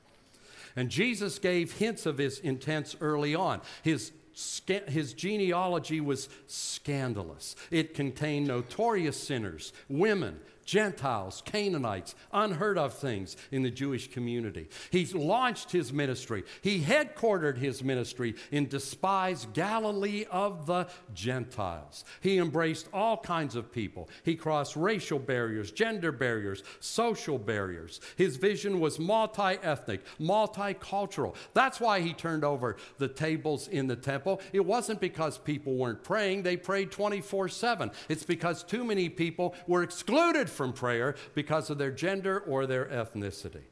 And 0.76 0.90
Jesus 0.90 1.38
gave 1.38 1.72
hints 1.72 2.04
of 2.04 2.18
his 2.18 2.38
intents 2.38 2.94
early 3.00 3.34
on. 3.34 3.62
His, 3.82 4.12
his 4.88 5.14
genealogy 5.14 6.02
was 6.02 6.28
scandalous. 6.46 7.56
It 7.70 7.94
contained 7.94 8.46
notorious 8.46 9.20
sinners, 9.20 9.72
women, 9.88 10.38
Gentiles, 10.66 11.42
Canaanites, 11.46 12.16
unheard 12.32 12.76
of 12.76 12.92
things 12.92 13.36
in 13.52 13.62
the 13.62 13.70
Jewish 13.70 14.10
community. 14.10 14.68
He's 14.90 15.14
launched 15.14 15.70
his 15.70 15.92
ministry. 15.92 16.42
He 16.60 16.82
headquartered 16.82 17.56
his 17.56 17.84
ministry 17.84 18.34
in 18.50 18.66
despised 18.66 19.52
Galilee 19.54 20.26
of 20.30 20.66
the 20.66 20.88
Gentiles. 21.14 22.04
He 22.20 22.38
embraced 22.38 22.88
all 22.92 23.16
kinds 23.16 23.54
of 23.54 23.70
people. 23.70 24.08
He 24.24 24.34
crossed 24.34 24.74
racial 24.74 25.20
barriers, 25.20 25.70
gender 25.70 26.10
barriers, 26.10 26.64
social 26.80 27.38
barriers. 27.38 28.00
His 28.16 28.36
vision 28.36 28.80
was 28.80 28.98
multi 28.98 29.58
ethnic, 29.62 30.02
multicultural. 30.20 31.36
That's 31.54 31.80
why 31.80 32.00
he 32.00 32.12
turned 32.12 32.44
over 32.44 32.76
the 32.98 33.08
tables 33.08 33.68
in 33.68 33.86
the 33.86 33.96
temple. 33.96 34.40
It 34.52 34.64
wasn't 34.64 35.00
because 35.00 35.38
people 35.38 35.76
weren't 35.76 36.02
praying, 36.02 36.42
they 36.42 36.56
prayed 36.56 36.90
24 36.90 37.48
7. 37.48 37.90
It's 38.08 38.24
because 38.24 38.64
too 38.64 38.84
many 38.84 39.08
people 39.08 39.54
were 39.68 39.84
excluded 39.84 40.50
from 40.56 40.72
prayer 40.72 41.14
because 41.34 41.70
of 41.70 41.78
their 41.78 41.90
gender 41.90 42.40
or 42.40 42.66
their 42.66 42.86
ethnicity. 42.86 43.62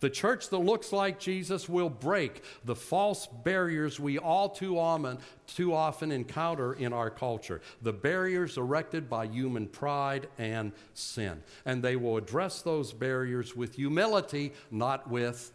The 0.00 0.10
church 0.10 0.48
that 0.50 0.58
looks 0.58 0.92
like 0.92 1.18
Jesus 1.18 1.68
will 1.68 1.88
break 1.88 2.42
the 2.64 2.74
false 2.74 3.26
barriers 3.26 3.98
we 3.98 4.18
all 4.18 4.48
too 4.48 4.78
often, 4.78 5.18
too 5.46 5.74
often 5.74 6.12
encounter 6.12 6.74
in 6.74 6.92
our 6.92 7.10
culture, 7.10 7.60
the 7.82 7.92
barriers 7.92 8.56
erected 8.56 9.08
by 9.08 9.26
human 9.26 9.66
pride 9.66 10.28
and 10.38 10.72
sin. 10.94 11.42
And 11.64 11.82
they 11.82 11.96
will 11.96 12.16
address 12.16 12.62
those 12.62 12.92
barriers 12.92 13.56
with 13.56 13.76
humility, 13.76 14.52
not 14.70 15.08
with 15.08 15.52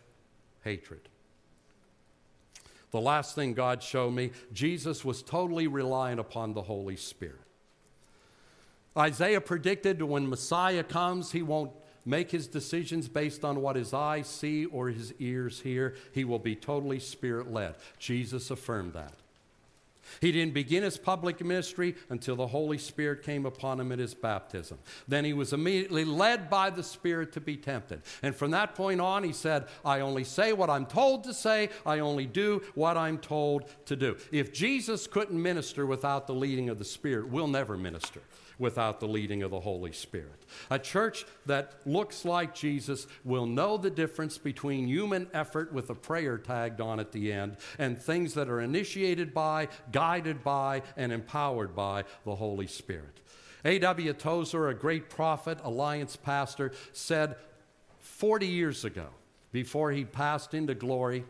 hatred. 0.64 1.02
The 2.92 3.02
last 3.02 3.36
thing 3.36 3.54
God 3.54 3.82
showed 3.82 4.12
me, 4.12 4.32
Jesus 4.54 5.04
was 5.04 5.24
totally 5.24 5.68
reliant 5.68 6.20
upon 6.20 6.54
the 6.54 6.62
Holy 6.62 6.96
Spirit. 6.96 7.43
Isaiah 8.98 9.42
predicted 9.42 10.00
that 10.00 10.06
when 10.06 10.30
Messiah 10.30 10.84
comes, 10.84 11.32
he 11.32 11.42
won't 11.42 11.72
make 12.06 12.32
his 12.32 12.48
decisions 12.48 13.08
based 13.08 13.44
on 13.44 13.62
what 13.62 13.76
his 13.76 13.94
eyes 13.94 14.28
see 14.28 14.66
or 14.66 14.90
his 14.90 15.14
ears 15.20 15.62
hear. 15.62 15.96
He 16.12 16.26
will 16.26 16.40
be 16.40 16.56
totally 16.56 17.00
spirit 17.00 17.52
led. 17.52 17.76
Jesus 17.98 18.52
affirmed 18.52 18.94
that. 18.94 19.14
He 20.22 20.32
didn't 20.32 20.54
begin 20.54 20.84
his 20.84 20.98
public 20.98 21.44
ministry 21.44 21.96
until 22.10 22.36
the 22.36 22.48
Holy 22.48 22.78
Spirit 22.78 23.24
came 23.24 23.46
upon 23.46 23.80
him 23.80 23.92
at 23.92 24.00
his 24.00 24.14
baptism. 24.14 24.78
Then 25.08 25.26
he 25.26 25.34
was 25.34 25.54
immediately 25.54 26.06
led 26.06 26.50
by 26.50 26.70
the 26.70 26.84
Spirit 26.84 27.32
to 27.34 27.42
be 27.42 27.56
tempted. 27.56 28.02
And 28.22 28.36
from 28.36 28.52
that 28.52 28.76
point 28.76 29.02
on, 29.02 29.24
he 29.24 29.34
said, 29.34 29.66
I 29.84 30.02
only 30.02 30.26
say 30.26 30.54
what 30.54 30.70
I'm 30.70 30.86
told 30.86 31.24
to 31.24 31.34
say, 31.34 31.70
I 31.86 32.00
only 32.00 32.26
do 32.26 32.62
what 32.76 32.98
I'm 32.98 33.18
told 33.18 33.64
to 33.86 33.96
do. 33.96 34.18
If 34.32 34.54
Jesus 34.54 35.08
couldn't 35.08 35.42
minister 35.42 35.86
without 35.86 36.28
the 36.28 36.36
leading 36.36 36.70
of 36.70 36.80
the 36.80 36.86
Spirit, 36.86 37.30
we'll 37.30 37.48
never 37.48 37.78
minister 37.78 38.22
without 38.60 39.00
the 39.00 39.08
leading 39.08 39.44
of 39.44 39.52
the 39.52 39.60
Holy 39.60 39.92
Spirit. 39.92 40.46
A 40.70 40.80
church 40.80 41.26
that 41.46 41.74
looks 41.86 42.26
like 42.26 42.56
Jesus 42.56 43.08
will 43.24 43.46
know 43.46 43.78
the 43.78 43.90
difference 43.90 44.38
between 44.38 44.88
human 44.88 45.28
effort 45.34 45.74
with 45.74 45.90
a 45.90 45.96
prayer 45.96 46.38
tagged 46.38 46.82
on 46.82 47.00
at 47.00 47.12
the 47.12 47.32
end 47.32 47.58
and 47.78 47.98
things 47.98 48.34
that 48.34 48.50
are 48.50 48.62
initiated 48.62 49.34
by, 49.34 49.68
guided 49.92 50.44
by, 50.44 50.82
and 50.98 51.12
empowered 51.12 51.76
by 51.76 52.04
the 52.26 52.36
Holy 52.36 52.68
Spirit. 52.68 53.20
A.W. 53.66 54.14
Tozer, 54.14 54.68
a 54.68 54.74
great 54.74 55.10
prophet, 55.10 55.58
alliance 55.64 56.16
pastor, 56.16 56.74
said 56.92 57.36
40 58.00 58.46
years 58.46 58.84
ago, 58.84 59.08
before 59.52 59.92
he 59.92 60.04
passed 60.04 60.54
into 60.54 60.74
glory, 60.74 61.24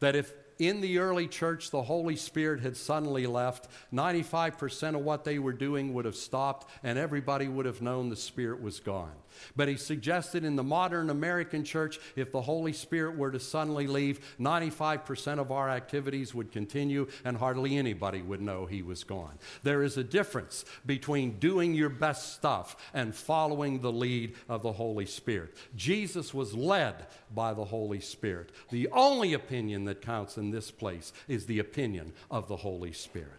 that 0.00 0.14
if 0.14 0.32
in 0.58 0.80
the 0.80 0.98
early 0.98 1.26
church, 1.26 1.70
the 1.70 1.82
Holy 1.82 2.16
Spirit 2.16 2.60
had 2.60 2.76
suddenly 2.76 3.26
left. 3.26 3.68
95% 3.92 4.94
of 4.94 5.02
what 5.02 5.24
they 5.24 5.38
were 5.38 5.52
doing 5.52 5.94
would 5.94 6.04
have 6.04 6.16
stopped, 6.16 6.70
and 6.82 6.98
everybody 6.98 7.48
would 7.48 7.66
have 7.66 7.82
known 7.82 8.08
the 8.08 8.16
Spirit 8.16 8.62
was 8.62 8.80
gone. 8.80 9.12
But 9.56 9.68
he 9.68 9.76
suggested 9.76 10.44
in 10.44 10.56
the 10.56 10.62
modern 10.62 11.10
American 11.10 11.64
church, 11.64 11.98
if 12.16 12.32
the 12.32 12.42
Holy 12.42 12.72
Spirit 12.72 13.16
were 13.16 13.30
to 13.30 13.40
suddenly 13.40 13.86
leave, 13.86 14.36
95% 14.40 15.38
of 15.38 15.52
our 15.52 15.70
activities 15.70 16.34
would 16.34 16.52
continue 16.52 17.08
and 17.24 17.36
hardly 17.36 17.76
anybody 17.76 18.22
would 18.22 18.40
know 18.40 18.66
he 18.66 18.82
was 18.82 19.04
gone. 19.04 19.38
There 19.62 19.82
is 19.82 19.96
a 19.96 20.04
difference 20.04 20.64
between 20.86 21.38
doing 21.38 21.74
your 21.74 21.88
best 21.88 22.34
stuff 22.34 22.76
and 22.92 23.14
following 23.14 23.80
the 23.80 23.92
lead 23.92 24.34
of 24.48 24.62
the 24.62 24.72
Holy 24.72 25.06
Spirit. 25.06 25.54
Jesus 25.76 26.34
was 26.34 26.54
led 26.54 27.06
by 27.34 27.54
the 27.54 27.64
Holy 27.64 28.00
Spirit. 28.00 28.50
The 28.70 28.88
only 28.88 29.34
opinion 29.34 29.84
that 29.86 30.02
counts 30.02 30.36
in 30.36 30.50
this 30.50 30.70
place 30.70 31.12
is 31.28 31.46
the 31.46 31.58
opinion 31.58 32.12
of 32.30 32.48
the 32.48 32.56
Holy 32.56 32.92
Spirit. 32.92 33.30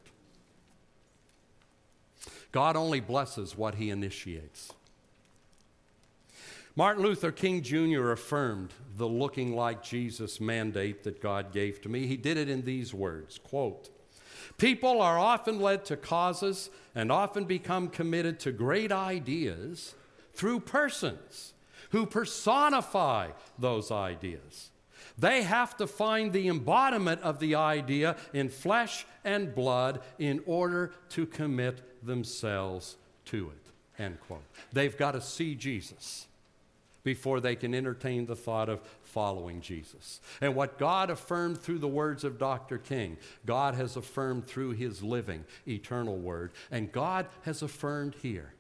God 2.52 2.76
only 2.76 3.02
blesses 3.02 3.58
what 3.58 3.76
he 3.76 3.90
initiates. 3.90 4.72
Martin 6.78 7.04
Luther 7.04 7.32
King 7.32 7.62
Jr. 7.62 8.12
affirmed 8.12 8.74
the 8.98 9.08
looking 9.08 9.56
like 9.56 9.82
Jesus 9.82 10.42
mandate 10.42 11.04
that 11.04 11.22
God 11.22 11.54
gave 11.54 11.82
to 11.82 11.90
me. 11.90 12.06
He 12.06 12.18
did 12.18 12.38
it 12.38 12.50
in 12.50 12.64
these 12.64 12.94
words 12.94 13.40
quote, 13.40 13.90
People 14.58 15.02
are 15.02 15.18
often 15.18 15.62
led 15.62 15.86
to 15.86 15.96
causes 15.96 16.70
and 16.94 17.12
often 17.12 17.46
become 17.46 17.88
committed 17.88 18.42
to 18.42 18.52
great 18.52 18.92
ideas 18.92 19.96
through 20.34 20.60
persons 20.60 21.54
who 21.92 22.06
personify 22.06 23.30
those 23.58 23.90
ideas. 23.90 24.70
They 25.18 25.44
have 25.44 25.78
to 25.78 25.88
find 25.88 26.34
the 26.34 26.50
embodiment 26.50 27.22
of 27.22 27.40
the 27.40 27.56
idea 27.56 28.18
in 28.34 28.50
flesh 28.50 29.06
and 29.24 29.56
blood 29.56 30.02
in 30.20 30.42
order 30.46 30.92
to 31.12 31.26
commit 31.26 32.06
themselves 32.06 32.98
to 33.26 33.52
it. 33.52 34.02
End 34.02 34.20
quote. 34.20 34.44
They've 34.74 34.98
got 34.98 35.12
to 35.12 35.22
see 35.22 35.56
Jesus 35.56 36.28
before 37.06 37.40
they 37.40 37.56
can 37.56 37.74
entertain 37.74 38.26
the 38.26 38.36
thought 38.36 38.68
of 38.68 38.82
following 39.04 39.62
Jesus. 39.62 40.20
And 40.42 40.56
what 40.56 40.78
God 40.78 41.10
affirmed 41.10 41.62
through 41.62 41.80
the 41.80 41.88
words 41.88 42.26
of 42.26 42.38
Dr. 42.38 42.78
King, 42.78 43.18
God 43.46 43.76
has 43.76 43.96
affirmed 43.96 44.46
through 44.46 44.72
his 44.72 45.02
living, 45.02 45.46
eternal 45.66 46.18
word. 46.18 46.52
And 46.70 46.92
God 46.92 47.28
has 47.44 47.62
affirmed 47.62 48.16
here. 48.22 48.54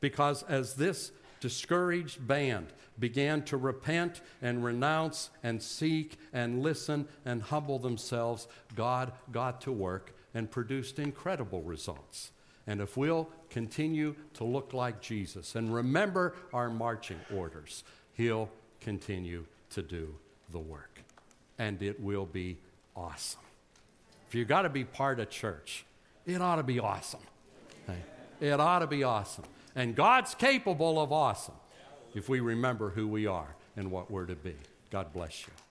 Because 0.00 0.42
as 0.42 0.74
this 0.74 1.12
discouraged 1.40 2.26
band 2.26 2.72
began 2.98 3.42
to 3.44 3.56
repent 3.56 4.20
and 4.42 4.64
renounce 4.64 5.30
and 5.42 5.62
seek 5.62 6.18
and 6.32 6.62
listen 6.62 7.06
and 7.24 7.40
humble 7.40 7.78
themselves, 7.78 8.48
God 8.74 9.12
got 9.30 9.60
to 9.62 9.72
work 9.72 10.12
and 10.34 10.50
produced 10.50 10.98
incredible 10.98 11.62
results. 11.62 12.32
And 12.66 12.80
if 12.80 12.96
we'll 12.96 13.28
continue 13.50 14.14
to 14.34 14.44
look 14.44 14.72
like 14.72 15.00
Jesus 15.00 15.54
and 15.54 15.72
remember 15.72 16.34
our 16.52 16.70
marching 16.70 17.20
orders, 17.34 17.84
He'll 18.14 18.48
continue 18.80 19.44
to 19.70 19.82
do 19.82 20.14
the 20.50 20.58
work. 20.58 21.00
And 21.58 21.82
it 21.82 22.00
will 22.00 22.26
be 22.26 22.58
awesome. 22.96 23.40
If 24.28 24.34
you've 24.34 24.48
got 24.48 24.62
to 24.62 24.68
be 24.68 24.84
part 24.84 25.20
of 25.20 25.30
church, 25.30 25.84
it 26.26 26.40
ought 26.40 26.56
to 26.56 26.62
be 26.62 26.80
awesome. 26.80 27.20
It 28.40 28.58
ought 28.60 28.80
to 28.80 28.86
be 28.86 29.04
awesome. 29.04 29.44
And 29.74 29.94
God's 29.94 30.34
capable 30.34 31.00
of 31.00 31.12
awesome 31.12 31.54
if 32.14 32.28
we 32.28 32.40
remember 32.40 32.90
who 32.90 33.06
we 33.08 33.26
are 33.26 33.54
and 33.76 33.90
what 33.90 34.10
we're 34.10 34.26
to 34.26 34.34
be. 34.34 34.56
God 34.90 35.12
bless 35.12 35.46
you. 35.46 35.63